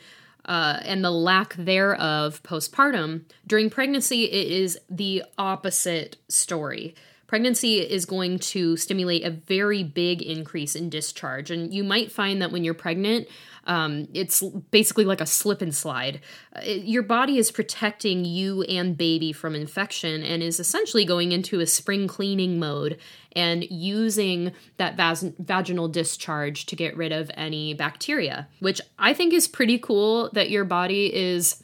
uh, 0.47 0.81
and 0.83 1.05
the 1.05 1.11
lack 1.11 1.55
thereof 1.55 2.43
postpartum 2.43 3.25
during 3.47 3.69
pregnancy 3.69 4.25
it 4.25 4.51
is 4.51 4.79
the 4.89 5.23
opposite 5.37 6.17
story 6.29 6.95
pregnancy 7.29 7.79
is 7.79 8.07
going 8.07 8.39
to 8.39 8.77
stimulate 8.77 9.23
a 9.23 9.31
very 9.31 9.85
big 9.85 10.23
increase 10.23 10.75
in 10.75 10.91
discharge. 10.91 11.51
And 11.51 11.73
you 11.73 11.85
might 11.85 12.11
find 12.11 12.43
that 12.43 12.51
when 12.51 12.65
you're 12.65 12.75
pregnant, 12.75 13.29
um, 13.67 14.09
it's 14.15 14.43
basically 14.71 15.05
like 15.05 15.21
a 15.21 15.27
slip 15.27 15.61
and 15.61 15.75
slide. 15.75 16.23
Uh, 16.57 16.61
it, 16.65 16.85
your 16.85 17.03
body 17.03 17.37
is 17.37 17.53
protecting 17.53 18.25
you 18.25 18.63
and 18.63 18.97
baby 18.97 19.31
from 19.31 19.55
infection 19.55 20.23
and 20.23 20.43
is 20.43 20.59
essentially 20.59 21.05
going 21.05 21.33
into 21.33 21.61
a 21.61 21.67
spring 21.67 22.09
cleaning 22.09 22.59
mode 22.59 22.99
and 23.33 23.63
using 23.71 24.53
that 24.79 24.97
vas- 24.97 25.31
vaginal 25.39 25.87
discharge 25.87 26.65
to 26.65 26.75
get 26.75 26.97
rid 26.97 27.13
of 27.13 27.31
any 27.35 27.75
bacteria, 27.75 28.49
which 28.61 28.81
I 28.99 29.13
think 29.13 29.35
is 29.35 29.47
pretty 29.47 29.79
cool 29.79 30.31
that 30.33 30.49
your 30.49 30.65
body 30.65 31.15
is 31.15 31.63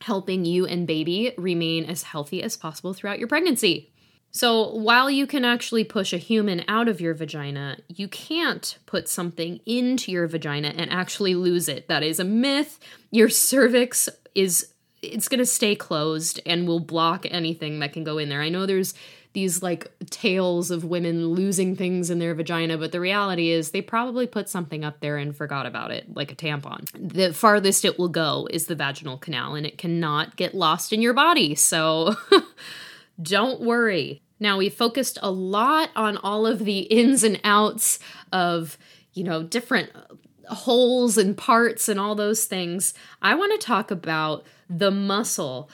helping 0.00 0.44
you 0.44 0.66
and 0.66 0.88
baby 0.88 1.34
remain 1.38 1.84
as 1.84 2.02
healthy 2.02 2.42
as 2.42 2.56
possible 2.56 2.94
throughout 2.94 3.20
your 3.20 3.28
pregnancy. 3.28 3.92
So, 4.30 4.74
while 4.74 5.10
you 5.10 5.26
can 5.26 5.44
actually 5.44 5.84
push 5.84 6.12
a 6.12 6.18
human 6.18 6.64
out 6.68 6.86
of 6.86 7.00
your 7.00 7.14
vagina, 7.14 7.78
you 7.88 8.08
can't 8.08 8.78
put 8.86 9.08
something 9.08 9.60
into 9.64 10.12
your 10.12 10.26
vagina 10.26 10.68
and 10.68 10.90
actually 10.90 11.34
lose 11.34 11.68
it. 11.68 11.88
That 11.88 12.02
is 12.02 12.20
a 12.20 12.24
myth. 12.24 12.78
Your 13.10 13.28
cervix 13.28 14.08
is 14.34 14.72
it's 15.00 15.28
going 15.28 15.38
to 15.38 15.46
stay 15.46 15.74
closed 15.74 16.40
and 16.44 16.66
will 16.66 16.80
block 16.80 17.26
anything 17.30 17.78
that 17.78 17.92
can 17.92 18.04
go 18.04 18.18
in 18.18 18.28
there. 18.28 18.42
I 18.42 18.48
know 18.48 18.66
there's 18.66 18.94
these 19.32 19.62
like 19.62 19.90
tales 20.10 20.70
of 20.70 20.84
women 20.84 21.28
losing 21.28 21.76
things 21.76 22.10
in 22.10 22.18
their 22.18 22.34
vagina, 22.34 22.78
but 22.78 22.92
the 22.92 23.00
reality 23.00 23.50
is 23.50 23.70
they 23.70 23.82
probably 23.82 24.26
put 24.26 24.48
something 24.48 24.84
up 24.84 25.00
there 25.00 25.16
and 25.16 25.36
forgot 25.36 25.66
about 25.66 25.90
it, 25.90 26.14
like 26.16 26.32
a 26.32 26.34
tampon. 26.34 26.88
The 26.94 27.32
farthest 27.32 27.84
it 27.84 27.98
will 27.98 28.08
go 28.08 28.48
is 28.50 28.66
the 28.66 28.74
vaginal 28.74 29.18
canal, 29.18 29.54
and 29.54 29.66
it 29.66 29.78
cannot 29.78 30.36
get 30.36 30.54
lost 30.54 30.92
in 30.92 31.02
your 31.02 31.14
body. 31.14 31.54
So 31.54 32.16
Don't 33.20 33.60
worry. 33.60 34.22
Now, 34.40 34.58
we 34.58 34.68
focused 34.68 35.18
a 35.22 35.30
lot 35.30 35.90
on 35.96 36.16
all 36.18 36.46
of 36.46 36.64
the 36.64 36.80
ins 36.80 37.24
and 37.24 37.40
outs 37.42 37.98
of, 38.32 38.78
you 39.12 39.24
know, 39.24 39.42
different 39.42 39.90
uh, 39.94 40.54
holes 40.54 41.18
and 41.18 41.36
parts 41.36 41.88
and 41.88 41.98
all 41.98 42.14
those 42.14 42.44
things. 42.44 42.94
I 43.20 43.34
want 43.34 43.58
to 43.60 43.66
talk 43.66 43.90
about 43.90 44.44
the 44.70 44.90
muscle 44.90 45.68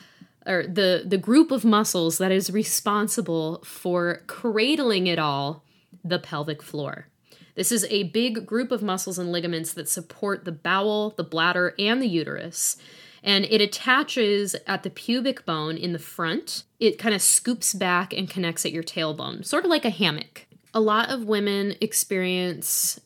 or 0.46 0.66
the 0.66 1.02
the 1.06 1.18
group 1.18 1.50
of 1.50 1.64
muscles 1.64 2.18
that 2.18 2.32
is 2.32 2.50
responsible 2.50 3.62
for 3.64 4.22
cradling 4.26 5.06
it 5.06 5.18
all, 5.18 5.64
the 6.04 6.18
pelvic 6.18 6.62
floor. 6.62 7.08
This 7.54 7.70
is 7.70 7.86
a 7.88 8.04
big 8.04 8.46
group 8.46 8.72
of 8.72 8.82
muscles 8.82 9.18
and 9.18 9.30
ligaments 9.30 9.72
that 9.74 9.88
support 9.88 10.44
the 10.44 10.52
bowel, 10.52 11.10
the 11.10 11.22
bladder, 11.22 11.74
and 11.78 12.02
the 12.02 12.08
uterus 12.08 12.76
and 13.24 13.46
it 13.46 13.62
attaches 13.62 14.54
at 14.66 14.82
the 14.82 14.90
pubic 14.90 15.46
bone 15.46 15.76
in 15.76 15.92
the 15.92 15.98
front. 15.98 16.64
It 16.78 16.98
kind 16.98 17.14
of 17.14 17.22
scoops 17.22 17.72
back 17.72 18.12
and 18.12 18.28
connects 18.28 18.66
at 18.66 18.72
your 18.72 18.82
tailbone, 18.82 19.44
sort 19.44 19.64
of 19.64 19.70
like 19.70 19.86
a 19.86 19.90
hammock. 19.90 20.46
A 20.74 20.80
lot 20.80 21.10
of 21.10 21.24
women 21.24 21.74
experience 21.80 23.00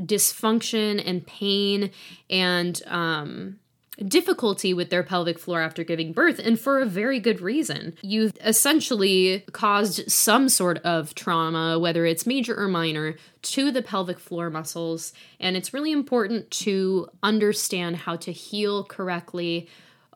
dysfunction 0.00 1.02
and 1.04 1.26
pain 1.26 1.90
and 2.28 2.82
um, 2.86 3.58
difficulty 4.06 4.74
with 4.74 4.90
their 4.90 5.02
pelvic 5.02 5.38
floor 5.38 5.60
after 5.60 5.84
giving 5.84 6.12
birth, 6.12 6.38
and 6.38 6.58
for 6.58 6.80
a 6.80 6.86
very 6.86 7.20
good 7.20 7.40
reason. 7.40 7.94
You've 8.02 8.32
essentially 8.44 9.44
caused 9.52 10.10
some 10.10 10.48
sort 10.48 10.78
of 10.78 11.14
trauma, 11.14 11.78
whether 11.78 12.06
it's 12.06 12.26
major 12.26 12.58
or 12.58 12.68
minor, 12.68 13.16
to 13.42 13.70
the 13.70 13.82
pelvic 13.82 14.18
floor 14.18 14.50
muscles, 14.50 15.12
and 15.38 15.56
it's 15.56 15.72
really 15.72 15.92
important 15.92 16.50
to 16.50 17.08
understand 17.22 17.96
how 17.96 18.16
to 18.16 18.32
heal 18.32 18.84
correctly. 18.84 19.68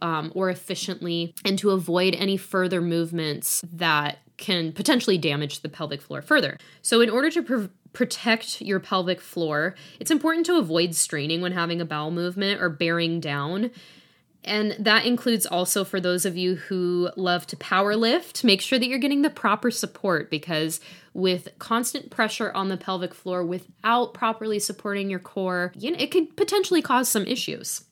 Um, 0.02 0.32
or 0.34 0.50
efficiently, 0.50 1.34
and 1.46 1.58
to 1.60 1.70
avoid 1.70 2.14
any 2.16 2.36
further 2.36 2.82
movements 2.82 3.62
that 3.72 4.18
can 4.36 4.72
potentially 4.72 5.16
damage 5.16 5.60
the 5.60 5.68
pelvic 5.68 6.02
floor 6.02 6.20
further. 6.20 6.58
So, 6.82 7.00
in 7.00 7.08
order 7.08 7.30
to 7.30 7.42
pre- 7.42 7.68
protect 7.94 8.60
your 8.60 8.80
pelvic 8.80 9.20
floor. 9.20 9.74
It's 9.98 10.10
important 10.10 10.44
to 10.46 10.58
avoid 10.58 10.94
straining 10.94 11.40
when 11.40 11.52
having 11.52 11.80
a 11.80 11.86
bowel 11.86 12.10
movement 12.10 12.60
or 12.60 12.68
bearing 12.68 13.20
down. 13.20 13.70
And 14.44 14.76
that 14.78 15.06
includes 15.06 15.46
also 15.46 15.84
for 15.84 16.00
those 16.00 16.26
of 16.26 16.36
you 16.36 16.56
who 16.56 17.08
love 17.16 17.46
to 17.46 17.56
power 17.56 17.96
lift, 17.96 18.44
make 18.44 18.60
sure 18.60 18.78
that 18.78 18.86
you're 18.86 18.98
getting 18.98 19.22
the 19.22 19.30
proper 19.30 19.70
support 19.70 20.30
because 20.30 20.80
with 21.14 21.48
constant 21.58 22.10
pressure 22.10 22.52
on 22.52 22.68
the 22.68 22.76
pelvic 22.76 23.14
floor 23.14 23.42
without 23.42 24.12
properly 24.12 24.58
supporting 24.58 25.08
your 25.08 25.18
core, 25.18 25.72
you 25.76 25.90
know, 25.90 25.96
it 25.98 26.10
could 26.10 26.36
potentially 26.36 26.82
cause 26.82 27.08
some 27.08 27.24
issues. 27.24 27.84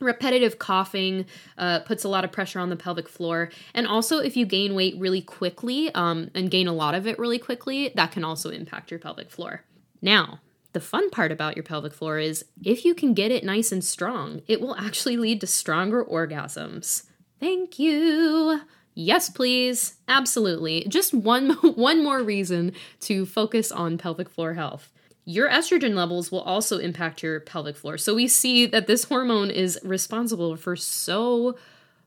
Repetitive 0.00 0.58
coughing 0.58 1.26
uh, 1.58 1.80
puts 1.80 2.04
a 2.04 2.08
lot 2.08 2.24
of 2.24 2.32
pressure 2.32 2.58
on 2.58 2.70
the 2.70 2.76
pelvic 2.76 3.08
floor. 3.08 3.50
And 3.74 3.86
also, 3.86 4.18
if 4.18 4.36
you 4.36 4.46
gain 4.46 4.74
weight 4.74 4.94
really 4.98 5.22
quickly 5.22 5.94
um, 5.94 6.30
and 6.34 6.50
gain 6.50 6.66
a 6.68 6.72
lot 6.72 6.94
of 6.94 7.06
it 7.06 7.18
really 7.18 7.38
quickly, 7.38 7.92
that 7.94 8.12
can 8.12 8.24
also 8.24 8.50
impact 8.50 8.90
your 8.90 9.00
pelvic 9.00 9.30
floor. 9.30 9.64
Now, 10.00 10.40
the 10.72 10.80
fun 10.80 11.10
part 11.10 11.30
about 11.30 11.56
your 11.56 11.64
pelvic 11.64 11.92
floor 11.92 12.18
is 12.18 12.44
if 12.64 12.84
you 12.84 12.94
can 12.94 13.14
get 13.14 13.30
it 13.30 13.44
nice 13.44 13.72
and 13.72 13.84
strong, 13.84 14.42
it 14.48 14.60
will 14.60 14.74
actually 14.76 15.16
lead 15.16 15.40
to 15.42 15.46
stronger 15.46 16.04
orgasms. 16.04 17.04
Thank 17.38 17.78
you. 17.78 18.62
Yes, 18.94 19.30
please. 19.30 19.94
Absolutely. 20.08 20.86
Just 20.88 21.14
one 21.14 21.50
one 21.62 22.02
more 22.02 22.22
reason 22.22 22.72
to 23.00 23.26
focus 23.26 23.72
on 23.72 23.98
pelvic 23.98 24.28
floor 24.28 24.54
health. 24.54 24.90
Your 25.24 25.48
estrogen 25.48 25.94
levels 25.94 26.32
will 26.32 26.40
also 26.40 26.78
impact 26.78 27.22
your 27.22 27.38
pelvic 27.40 27.76
floor. 27.76 27.96
So 27.96 28.14
we 28.14 28.26
see 28.26 28.66
that 28.66 28.86
this 28.86 29.04
hormone 29.04 29.50
is 29.50 29.78
responsible 29.84 30.56
for 30.56 30.74
so, 30.74 31.56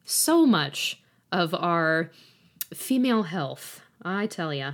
so 0.03 0.45
much 0.45 1.01
of 1.31 1.53
our 1.53 2.12
female 2.74 3.24
health. 3.24 3.81
I 4.01 4.27
tell 4.27 4.53
ya. 4.53 4.74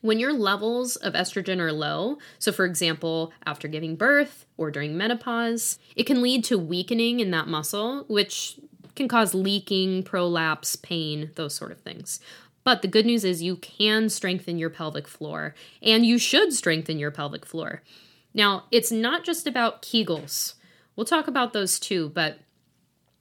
When 0.00 0.18
your 0.18 0.32
levels 0.32 0.96
of 0.96 1.12
estrogen 1.12 1.60
are 1.60 1.72
low, 1.72 2.18
so 2.38 2.50
for 2.50 2.64
example, 2.64 3.32
after 3.46 3.68
giving 3.68 3.94
birth 3.94 4.46
or 4.56 4.70
during 4.72 4.96
menopause, 4.96 5.78
it 5.94 6.04
can 6.04 6.20
lead 6.22 6.42
to 6.44 6.58
weakening 6.58 7.20
in 7.20 7.30
that 7.30 7.46
muscle, 7.46 8.04
which 8.08 8.58
can 8.96 9.06
cause 9.06 9.32
leaking, 9.32 10.02
prolapse, 10.02 10.74
pain, 10.74 11.30
those 11.36 11.54
sort 11.54 11.70
of 11.70 11.80
things. 11.80 12.18
But 12.64 12.82
the 12.82 12.88
good 12.88 13.06
news 13.06 13.24
is 13.24 13.42
you 13.42 13.56
can 13.56 14.08
strengthen 14.08 14.58
your 14.58 14.70
pelvic 14.70 15.08
floor, 15.08 15.54
and 15.82 16.06
you 16.06 16.18
should 16.18 16.52
strengthen 16.52 16.98
your 16.98 17.10
pelvic 17.10 17.44
floor. 17.44 17.82
Now, 18.34 18.64
it's 18.70 18.92
not 18.92 19.24
just 19.24 19.46
about 19.46 19.82
Kegels. 19.82 20.54
We'll 20.94 21.06
talk 21.06 21.26
about 21.26 21.52
those 21.52 21.80
too, 21.80 22.10
but 22.10 22.38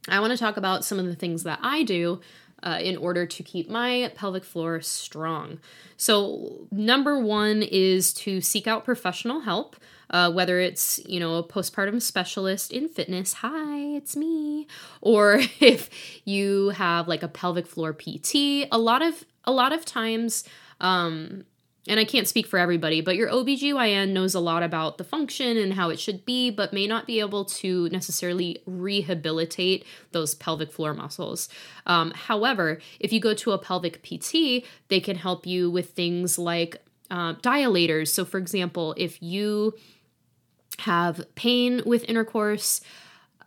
I 0.08 0.20
want 0.20 0.32
to 0.32 0.38
talk 0.38 0.58
about 0.58 0.86
some 0.86 1.00
of 1.00 1.06
the 1.06 1.16
things 1.16 1.44
that 1.44 1.60
I 1.62 1.84
do 1.84 2.22
uh, 2.64 2.80
in 2.82 2.98
order 2.98 3.26
to 3.26 3.44
keep 3.44 3.70
my 3.70 4.12
pelvic 4.16 4.44
floor 4.44 4.82
strong. 4.82 5.60
So, 5.98 6.68
number 6.72 7.20
one 7.20 7.64
is 7.64 8.14
to 8.16 8.42
seek 8.42 8.68
out 8.68 8.86
professional 8.86 9.42
help. 9.42 9.76
Uh, 10.10 10.30
whether 10.30 10.60
it's 10.60 11.00
you 11.06 11.22
know 11.22 11.36
a 11.36 11.44
postpartum 11.44 12.02
specialist 12.02 12.74
in 12.74 12.90
fitness 12.90 13.32
hi 13.32 13.96
it's 13.96 14.18
me 14.18 14.68
or 15.00 15.40
if 15.62 15.90
you 16.26 16.68
have 16.72 17.08
like 17.08 17.24
a 17.24 17.30
pelvic 17.30 17.66
floor 17.66 17.94
pt 17.94 18.36
a 18.74 18.78
lot 18.78 19.02
of 19.02 19.24
a 19.46 19.52
lot 19.52 19.74
of 19.74 19.86
times, 19.86 20.44
um, 20.80 21.46
and 21.88 22.00
I 22.00 22.06
can't 22.06 22.28
speak 22.28 22.46
for 22.46 22.60
everybody, 22.60 23.02
but 23.02 23.16
your 23.16 23.30
OBGYN 23.30 24.12
knows 24.12 24.36
a 24.36 24.40
lot 24.40 24.62
about 24.62 24.98
the 24.98 25.04
function 25.04 25.58
and 25.58 25.74
how 25.74 25.90
it 25.90 26.00
should 26.00 26.26
be, 26.26 26.52
but 26.52 26.74
may 26.74 26.86
not 26.86 27.08
be 27.08 27.20
able 27.20 27.46
to 27.46 27.90
necessarily 27.90 28.62
rehabilitate 28.68 29.84
those 30.12 30.36
pelvic 30.36 30.72
floor 30.72 30.94
muscles. 30.94 31.50
Um, 31.88 32.12
however, 32.12 32.80
if 33.00 33.12
you 33.12 33.20
go 33.20 33.34
to 33.34 33.52
a 33.52 33.58
pelvic 33.58 34.04
PT, 34.04 34.64
they 34.90 35.00
can 35.00 35.16
help 35.16 35.48
you 35.48 35.72
with 35.72 35.92
things 35.92 36.38
like 36.38 36.78
uh, 37.10 37.34
dilators. 37.36 38.10
So, 38.10 38.26
for 38.26 38.38
example, 38.38 38.94
if 38.98 39.22
you 39.22 39.74
have 40.80 41.24
pain 41.36 41.82
with 41.86 42.04
intercourse, 42.06 42.82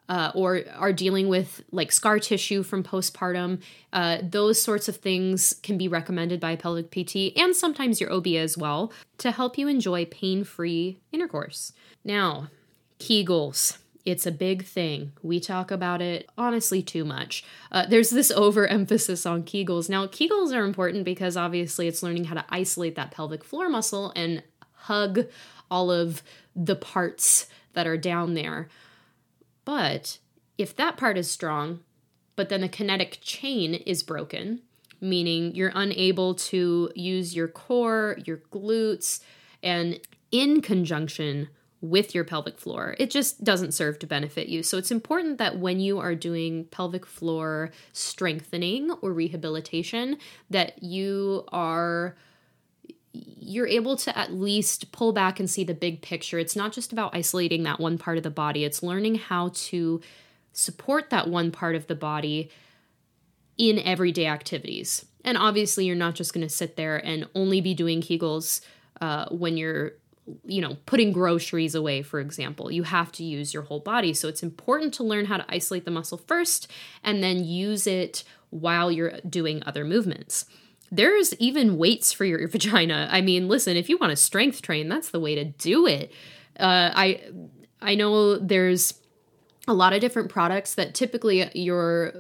uh, 0.08 0.32
or 0.34 0.62
are 0.76 0.92
dealing 0.92 1.28
with 1.28 1.62
like 1.70 1.92
scar 1.92 2.18
tissue 2.18 2.62
from 2.62 2.82
postpartum, 2.82 3.60
uh, 3.92 4.18
those 4.22 4.60
sorts 4.60 4.88
of 4.88 4.96
things 4.96 5.54
can 5.62 5.78
be 5.78 5.88
recommended 5.88 6.40
by 6.40 6.56
pelvic 6.56 6.90
PT 6.90 7.36
and 7.36 7.56
sometimes 7.56 8.00
your 8.00 8.12
OB 8.12 8.26
as 8.28 8.58
well 8.58 8.92
to 9.18 9.30
help 9.30 9.56
you 9.56 9.68
enjoy 9.68 10.04
pain 10.04 10.44
free 10.44 10.98
intercourse. 11.12 11.72
Now, 12.04 12.48
Kegels. 12.98 13.78
It's 14.04 14.26
a 14.26 14.32
big 14.32 14.66
thing. 14.66 15.12
We 15.22 15.40
talk 15.40 15.70
about 15.70 16.02
it 16.02 16.28
honestly 16.36 16.82
too 16.82 17.06
much. 17.06 17.42
Uh, 17.72 17.86
there's 17.86 18.10
this 18.10 18.30
overemphasis 18.30 19.24
on 19.24 19.44
Kegels. 19.44 19.88
Now, 19.88 20.06
Kegels 20.06 20.54
are 20.54 20.66
important 20.66 21.06
because 21.06 21.38
obviously 21.38 21.88
it's 21.88 22.02
learning 22.02 22.24
how 22.24 22.34
to 22.34 22.44
isolate 22.50 22.96
that 22.96 23.12
pelvic 23.12 23.42
floor 23.42 23.70
muscle 23.70 24.12
and 24.14 24.42
hug 24.72 25.20
all 25.70 25.90
of 25.90 26.22
the 26.54 26.76
parts 26.76 27.46
that 27.72 27.86
are 27.86 27.96
down 27.96 28.34
there. 28.34 28.68
But 29.64 30.18
if 30.58 30.76
that 30.76 30.96
part 30.96 31.18
is 31.18 31.30
strong, 31.30 31.80
but 32.36 32.48
then 32.48 32.60
the 32.60 32.68
kinetic 32.68 33.18
chain 33.20 33.74
is 33.74 34.02
broken, 34.02 34.62
meaning 35.00 35.54
you're 35.54 35.72
unable 35.74 36.34
to 36.34 36.90
use 36.94 37.34
your 37.34 37.48
core, 37.48 38.18
your 38.24 38.38
glutes, 38.52 39.20
and 39.62 40.00
in 40.30 40.60
conjunction 40.60 41.48
with 41.80 42.14
your 42.14 42.24
pelvic 42.24 42.58
floor, 42.58 42.96
it 42.98 43.10
just 43.10 43.44
doesn't 43.44 43.72
serve 43.72 43.98
to 43.98 44.06
benefit 44.06 44.48
you. 44.48 44.62
So 44.62 44.78
it's 44.78 44.90
important 44.90 45.38
that 45.38 45.58
when 45.58 45.80
you 45.80 45.98
are 45.98 46.14
doing 46.14 46.64
pelvic 46.66 47.04
floor 47.04 47.70
strengthening 47.92 48.90
or 49.02 49.12
rehabilitation 49.12 50.16
that 50.48 50.82
you 50.82 51.44
are 51.52 52.16
you're 53.14 53.66
able 53.66 53.96
to 53.96 54.18
at 54.18 54.32
least 54.32 54.90
pull 54.90 55.12
back 55.12 55.38
and 55.38 55.48
see 55.48 55.64
the 55.64 55.74
big 55.74 56.02
picture. 56.02 56.38
It's 56.38 56.56
not 56.56 56.72
just 56.72 56.92
about 56.92 57.14
isolating 57.14 57.62
that 57.62 57.78
one 57.78 57.96
part 57.98 58.16
of 58.16 58.24
the 58.24 58.30
body, 58.30 58.64
it's 58.64 58.82
learning 58.82 59.16
how 59.16 59.50
to 59.54 60.00
support 60.52 61.10
that 61.10 61.28
one 61.28 61.50
part 61.50 61.76
of 61.76 61.86
the 61.86 61.94
body 61.94 62.50
in 63.56 63.78
everyday 63.78 64.26
activities. 64.26 65.06
And 65.24 65.38
obviously, 65.38 65.86
you're 65.86 65.96
not 65.96 66.14
just 66.14 66.34
going 66.34 66.46
to 66.46 66.52
sit 66.52 66.76
there 66.76 66.96
and 66.96 67.28
only 67.34 67.60
be 67.60 67.72
doing 67.72 68.00
Kegels 68.00 68.60
uh, 69.00 69.26
when 69.30 69.56
you're, 69.56 69.92
you 70.44 70.60
know, 70.60 70.76
putting 70.86 71.12
groceries 71.12 71.74
away, 71.74 72.02
for 72.02 72.20
example. 72.20 72.70
You 72.70 72.82
have 72.82 73.12
to 73.12 73.24
use 73.24 73.54
your 73.54 73.62
whole 73.62 73.80
body. 73.80 74.12
So 74.12 74.28
it's 74.28 74.42
important 74.42 74.92
to 74.94 75.04
learn 75.04 75.26
how 75.26 75.36
to 75.36 75.46
isolate 75.48 75.84
the 75.84 75.90
muscle 75.90 76.18
first 76.18 76.70
and 77.02 77.22
then 77.22 77.44
use 77.44 77.86
it 77.86 78.24
while 78.50 78.90
you're 78.90 79.18
doing 79.28 79.62
other 79.66 79.84
movements 79.84 80.46
there's 80.90 81.34
even 81.34 81.76
weights 81.76 82.12
for 82.12 82.24
your 82.24 82.46
vagina. 82.54 83.08
I 83.10 83.20
mean, 83.20 83.48
listen, 83.48 83.76
if 83.76 83.88
you 83.88 83.98
want 83.98 84.10
to 84.10 84.16
strength 84.16 84.62
train, 84.62 84.88
that's 84.88 85.10
the 85.10 85.20
way 85.20 85.34
to 85.34 85.44
do 85.44 85.86
it. 85.86 86.12
Uh, 86.58 86.90
I 86.94 87.20
I 87.80 87.94
know 87.94 88.38
there's 88.38 88.94
a 89.66 89.74
lot 89.74 89.92
of 89.92 90.00
different 90.00 90.30
products 90.30 90.74
that 90.74 90.94
typically 90.94 91.50
your 91.54 92.12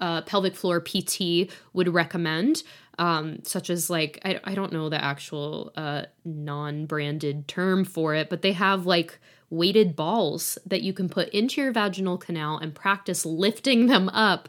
uh, 0.00 0.22
pelvic 0.22 0.54
floor 0.54 0.80
PT 0.80 1.50
would 1.72 1.92
recommend, 1.92 2.62
um, 2.98 3.38
such 3.42 3.70
as 3.70 3.90
like 3.90 4.20
I, 4.24 4.40
I 4.44 4.54
don't 4.54 4.72
know 4.72 4.88
the 4.88 5.02
actual 5.02 5.72
uh, 5.76 6.02
non-branded 6.24 7.48
term 7.48 7.84
for 7.84 8.14
it, 8.14 8.30
but 8.30 8.42
they 8.42 8.52
have 8.52 8.86
like 8.86 9.18
weighted 9.50 9.94
balls 9.94 10.58
that 10.66 10.82
you 10.82 10.92
can 10.92 11.08
put 11.08 11.28
into 11.28 11.60
your 11.60 11.72
vaginal 11.72 12.18
canal 12.18 12.58
and 12.58 12.74
practice 12.74 13.24
lifting 13.24 13.86
them 13.86 14.08
up. 14.10 14.48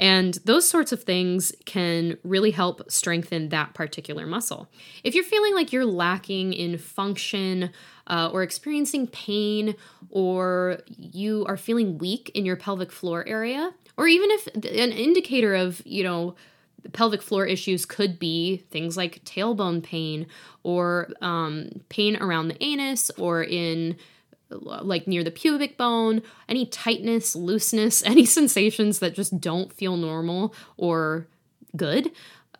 And 0.00 0.38
those 0.46 0.66
sorts 0.66 0.92
of 0.92 1.02
things 1.04 1.52
can 1.66 2.16
really 2.24 2.52
help 2.52 2.90
strengthen 2.90 3.50
that 3.50 3.74
particular 3.74 4.24
muscle. 4.26 4.66
If 5.04 5.14
you're 5.14 5.22
feeling 5.22 5.54
like 5.54 5.74
you're 5.74 5.84
lacking 5.84 6.54
in 6.54 6.78
function 6.78 7.70
uh, 8.06 8.30
or 8.32 8.42
experiencing 8.42 9.08
pain, 9.08 9.76
or 10.08 10.78
you 10.96 11.44
are 11.46 11.58
feeling 11.58 11.98
weak 11.98 12.30
in 12.34 12.46
your 12.46 12.56
pelvic 12.56 12.90
floor 12.90 13.28
area, 13.28 13.74
or 13.98 14.08
even 14.08 14.30
if 14.30 14.46
an 14.46 14.90
indicator 14.90 15.54
of, 15.54 15.82
you 15.84 16.02
know, 16.02 16.34
pelvic 16.94 17.20
floor 17.20 17.44
issues 17.44 17.84
could 17.84 18.18
be 18.18 18.64
things 18.70 18.96
like 18.96 19.22
tailbone 19.24 19.82
pain 19.82 20.26
or 20.62 21.10
um, 21.20 21.68
pain 21.90 22.16
around 22.16 22.48
the 22.48 22.64
anus 22.64 23.10
or 23.18 23.44
in 23.44 23.96
like 24.50 25.06
near 25.06 25.24
the 25.24 25.30
pubic 25.30 25.76
bone, 25.76 26.22
any 26.48 26.66
tightness, 26.66 27.34
looseness, 27.36 28.02
any 28.06 28.24
sensations 28.24 28.98
that 28.98 29.14
just 29.14 29.40
don't 29.40 29.72
feel 29.72 29.96
normal 29.96 30.54
or 30.76 31.26
good 31.76 32.10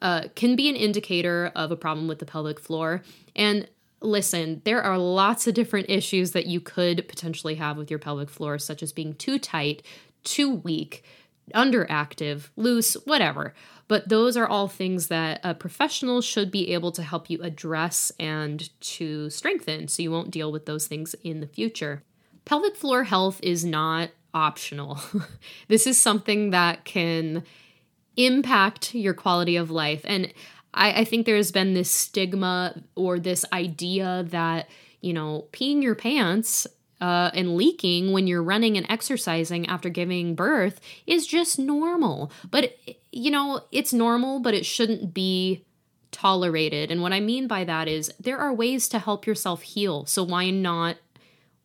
uh, 0.03 0.25
can 0.35 0.57
be 0.57 0.69
an 0.69 0.77
indicator 0.77 1.53
of 1.55 1.71
a 1.71 1.77
problem 1.77 2.09
with 2.09 2.19
the 2.19 2.27
pelvic 2.27 2.59
floor. 2.59 3.03
And 3.37 3.69
listen, 4.01 4.63
there 4.65 4.83
are 4.83 4.99
lots 4.99 5.47
of 5.47 5.55
different 5.55 5.91
issues 5.91 6.33
that 6.33 6.47
you 6.47 6.61
could 6.61 7.07
potentially 7.09 7.57
have 7.57 7.77
with 7.77 7.91
your 7.91 7.99
pelvic 7.99 8.31
floor, 8.31 8.59
such 8.59 8.83
as 8.83 8.93
being 8.93 9.15
too 9.15 9.39
tight, 9.39 9.83
too 10.25 10.55
weak, 10.55 11.05
underactive, 11.55 12.49
loose, 12.57 12.95
whatever. 13.05 13.55
But 13.91 14.09
those 14.09 14.37
are 14.37 14.47
all 14.47 14.69
things 14.69 15.09
that 15.09 15.41
a 15.43 15.53
professional 15.53 16.21
should 16.21 16.53
be 16.53 16.73
able 16.75 16.93
to 16.93 17.03
help 17.03 17.29
you 17.29 17.43
address 17.43 18.13
and 18.21 18.71
to 18.83 19.29
strengthen 19.31 19.89
so 19.89 20.01
you 20.01 20.13
won't 20.13 20.31
deal 20.31 20.53
with 20.53 20.65
those 20.65 20.87
things 20.87 21.17
in 21.25 21.41
the 21.41 21.49
future. 21.49 22.05
Pelvic 22.45 22.77
floor 22.77 23.03
health 23.03 23.41
is 23.43 23.65
not 23.65 24.11
optional. 24.33 25.01
this 25.67 25.89
is 25.89 26.01
something 26.01 26.51
that 26.51 26.85
can 26.85 27.43
impact 28.17 28.95
your 28.95 29.13
quality 29.13 29.57
of 29.57 29.73
life. 29.73 30.03
And 30.05 30.33
I, 30.73 31.01
I 31.01 31.05
think 31.05 31.27
there's 31.27 31.51
been 31.51 31.75
this 31.75 31.91
stigma 31.91 32.81
or 32.95 33.19
this 33.19 33.45
idea 33.53 34.25
that, 34.29 34.69
you 35.01 35.13
know, 35.13 35.47
peeing 35.53 35.83
your 35.83 35.97
pants 35.97 36.65
uh, 37.01 37.33
and 37.35 37.57
leaking 37.57 38.13
when 38.13 38.29
you're 38.29 38.41
running 38.41 38.77
and 38.77 38.87
exercising 38.89 39.67
after 39.67 39.89
giving 39.89 40.37
birth 40.37 40.81
is 41.09 41.27
just 41.27 41.59
normal. 41.59 42.31
But, 42.53 42.75
you 43.13 43.31
know, 43.31 43.63
it's 43.73 43.93
normal, 43.93 44.41
but 44.41 44.55
it 44.55 44.67
shouldn't 44.67 45.13
be 45.13 45.65
tolerated. 46.13 46.91
And 46.91 47.03
what 47.03 47.13
I 47.13 47.21
mean 47.21 47.47
by 47.47 47.65
that 47.65 47.89
is 47.89 48.13
there 48.21 48.39
are 48.39 48.53
ways 48.53 48.89
to 48.89 48.99
help 48.99 49.27
yourself 49.27 49.63
heal. 49.63 50.07
So 50.07 50.23
why 50.23 50.51
not 50.51 50.97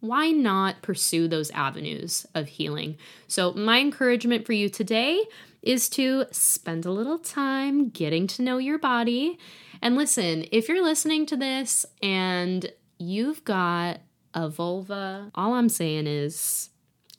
why 0.01 0.29
not 0.29 0.83
pursue 0.83 1.27
those 1.27 1.49
avenues 1.51 2.27
of 2.35 2.47
healing? 2.47 2.95
So 3.27 3.53
my 3.53 3.79
encouragement 3.79 4.45
for 4.45 4.53
you 4.53 4.69
today 4.69 5.23
is 5.63 5.89
to 5.89 6.25
spend 6.29 6.85
a 6.85 6.91
little 6.91 7.17
time 7.17 7.89
getting 7.89 8.27
to 8.27 8.43
know 8.43 8.59
your 8.59 8.77
body. 8.77 9.39
And 9.81 9.95
listen, 9.95 10.45
if 10.51 10.69
you're 10.69 10.83
listening 10.83 11.25
to 11.27 11.37
this 11.37 11.87
and 12.03 12.71
you've 12.99 13.43
got 13.45 14.01
a 14.33 14.47
vulva, 14.47 15.31
all 15.33 15.55
I'm 15.55 15.69
saying 15.69 16.05
is 16.05 16.69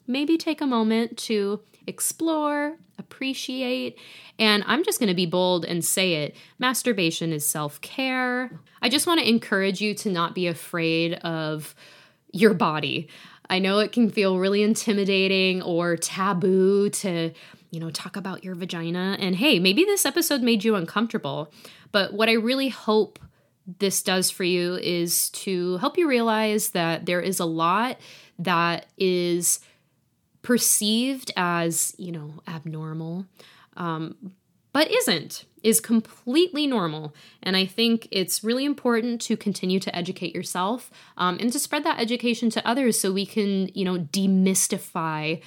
maybe 0.06 0.36
take 0.36 0.60
a 0.60 0.66
moment 0.66 1.16
to 1.18 1.60
explore, 1.86 2.76
appreciate, 2.98 3.98
and 4.38 4.64
I'm 4.66 4.84
just 4.84 4.98
going 4.98 5.08
to 5.08 5.14
be 5.14 5.26
bold 5.26 5.64
and 5.64 5.84
say 5.84 6.24
it. 6.24 6.36
Masturbation 6.58 7.32
is 7.32 7.46
self 7.46 7.80
care. 7.80 8.50
I 8.82 8.88
just 8.88 9.06
want 9.06 9.20
to 9.20 9.28
encourage 9.28 9.80
you 9.80 9.94
to 9.94 10.10
not 10.10 10.34
be 10.34 10.46
afraid 10.46 11.14
of 11.14 11.74
your 12.32 12.54
body. 12.54 13.08
I 13.48 13.58
know 13.58 13.78
it 13.78 13.92
can 13.92 14.10
feel 14.10 14.38
really 14.38 14.62
intimidating 14.62 15.62
or 15.62 15.96
taboo 15.96 16.90
to, 16.90 17.32
you 17.70 17.80
know, 17.80 17.90
talk 17.90 18.16
about 18.16 18.44
your 18.44 18.54
vagina. 18.54 19.16
And 19.20 19.36
hey, 19.36 19.58
maybe 19.58 19.84
this 19.84 20.04
episode 20.04 20.42
made 20.42 20.64
you 20.64 20.74
uncomfortable, 20.74 21.52
but 21.92 22.12
what 22.12 22.28
I 22.28 22.32
really 22.32 22.68
hope 22.68 23.18
this 23.78 24.02
does 24.02 24.30
for 24.30 24.44
you 24.44 24.76
is 24.76 25.30
to 25.30 25.76
help 25.78 25.98
you 25.98 26.08
realize 26.08 26.70
that 26.70 27.06
there 27.06 27.20
is 27.20 27.40
a 27.40 27.44
lot 27.44 27.98
that 28.38 28.86
is 28.96 29.60
perceived 30.46 31.32
as, 31.36 31.92
you 31.98 32.12
know, 32.12 32.34
abnormal, 32.46 33.26
um, 33.76 34.14
but 34.72 34.88
isn't, 34.88 35.44
is 35.64 35.80
completely 35.80 36.68
normal. 36.68 37.12
And 37.42 37.56
I 37.56 37.66
think 37.66 38.06
it's 38.12 38.44
really 38.44 38.64
important 38.64 39.20
to 39.22 39.36
continue 39.36 39.80
to 39.80 39.96
educate 39.96 40.36
yourself 40.36 40.92
um, 41.16 41.36
and 41.40 41.52
to 41.52 41.58
spread 41.58 41.82
that 41.82 41.98
education 41.98 42.48
to 42.50 42.64
others 42.64 42.96
so 42.96 43.12
we 43.12 43.26
can, 43.26 43.70
you 43.74 43.84
know, 43.84 43.98
demystify 43.98 45.42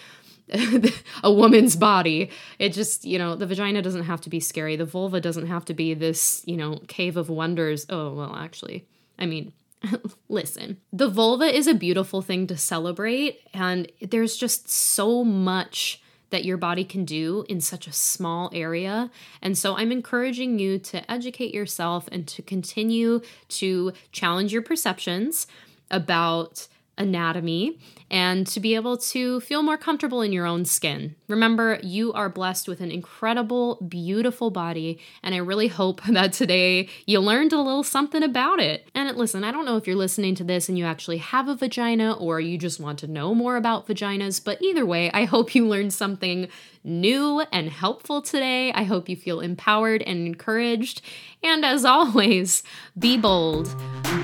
a 1.24 1.32
woman's 1.32 1.78
body. 1.78 2.30
It 2.58 2.74
just, 2.74 3.06
you 3.06 3.18
know, 3.18 3.38
the 3.38 3.48
vagina 3.48 3.82
doesn't 3.82 4.04
have 4.04 4.20
to 4.20 4.30
be 4.30 4.42
scary. 4.42 4.76
The 4.76 4.84
vulva 4.84 5.22
doesn't 5.22 5.48
have 5.48 5.64
to 5.66 5.74
be 5.74 5.94
this, 5.94 6.44
you 6.46 6.58
know, 6.58 6.82
cave 6.90 7.16
of 7.16 7.30
wonders. 7.30 7.86
Oh, 7.88 8.12
well, 8.16 8.36
actually, 8.36 8.86
I 9.18 9.28
mean, 9.28 9.54
listen, 10.30 10.78
the 10.92 11.08
vulva 11.08 11.46
is 11.46 11.68
a 11.68 11.74
beautiful 11.74 12.22
thing 12.22 12.48
to 12.48 12.58
celebrate, 12.58 13.42
and 13.54 13.92
there's 14.02 14.38
just 14.38 14.70
so 14.70 15.24
much 15.24 16.02
that 16.30 16.46
your 16.46 16.58
body 16.58 16.84
can 16.84 17.06
do 17.06 17.46
in 17.50 17.60
such 17.60 17.88
a 17.88 17.92
small 17.92 18.52
area. 18.54 19.10
And 19.42 19.58
so 19.58 19.76
I'm 19.78 19.92
encouraging 19.92 20.60
you 20.60 20.78
to 20.80 21.10
educate 21.12 21.54
yourself 21.54 22.08
and 22.12 22.28
to 22.28 22.42
continue 22.42 23.22
to 23.50 23.94
challenge 24.12 24.54
your 24.54 24.62
perceptions 24.62 25.48
about 25.90 26.68
anatomy 27.00 27.80
and 28.12 28.46
to 28.48 28.60
be 28.60 28.76
able 28.76 28.98
to 28.98 29.40
feel 29.42 29.62
more 29.62 29.78
comfortable 29.78 30.22
in 30.22 30.34
your 30.34 30.46
own 30.46 30.66
skin. 30.66 31.16
Remember, 31.28 31.80
you 31.84 32.12
are 32.14 32.30
blessed 32.30 32.68
with 32.68 32.82
an 32.82 32.92
incredible, 32.92 33.76
beautiful 33.88 34.50
body, 34.50 35.00
and 35.24 35.34
I 35.34 35.40
really 35.40 35.68
hope 35.68 36.02
that 36.10 36.34
today 36.34 36.90
you 37.06 37.20
learned 37.20 37.54
a 37.54 37.62
little 37.62 37.84
something 37.84 38.24
about 38.24 38.60
it. 38.60 38.90
And 38.94 39.16
listen, 39.18 39.44
I 39.44 39.52
don't 39.52 39.66
know 39.66 39.78
if 39.78 39.88
you're 39.88 39.96
listening 39.96 40.36
to 40.36 40.44
this 40.44 40.70
and 40.70 40.78
you 40.78 40.86
actually 40.86 41.18
have 41.18 41.48
a 41.48 41.56
vagina 41.56 42.14
or 42.14 42.40
you 42.40 42.58
just 42.58 42.80
want 42.80 43.00
to 43.00 43.08
know 43.08 43.34
more 43.34 43.56
about 43.56 43.88
vaginas, 43.88 44.44
but 44.44 44.62
either 44.62 44.86
way, 44.86 45.12
I 45.12 45.26
hope 45.26 45.56
you 45.56 45.68
learned 45.68 45.94
something 45.94 46.50
new 46.84 47.42
and 47.52 47.70
helpful 47.70 48.22
today. 48.22 48.72
I 48.74 48.84
hope 48.84 49.10
you 49.10 49.16
feel 49.16 49.40
empowered 49.40 50.02
and 50.02 50.26
encouraged. 50.26 51.02
And 51.44 51.64
as 51.64 51.86
always, 51.86 52.64
be 52.98 53.18
bold, 53.18 53.74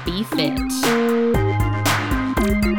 be 0.06 0.24
fit. 0.24 1.55
Thank 2.46 2.66
you. 2.66 2.75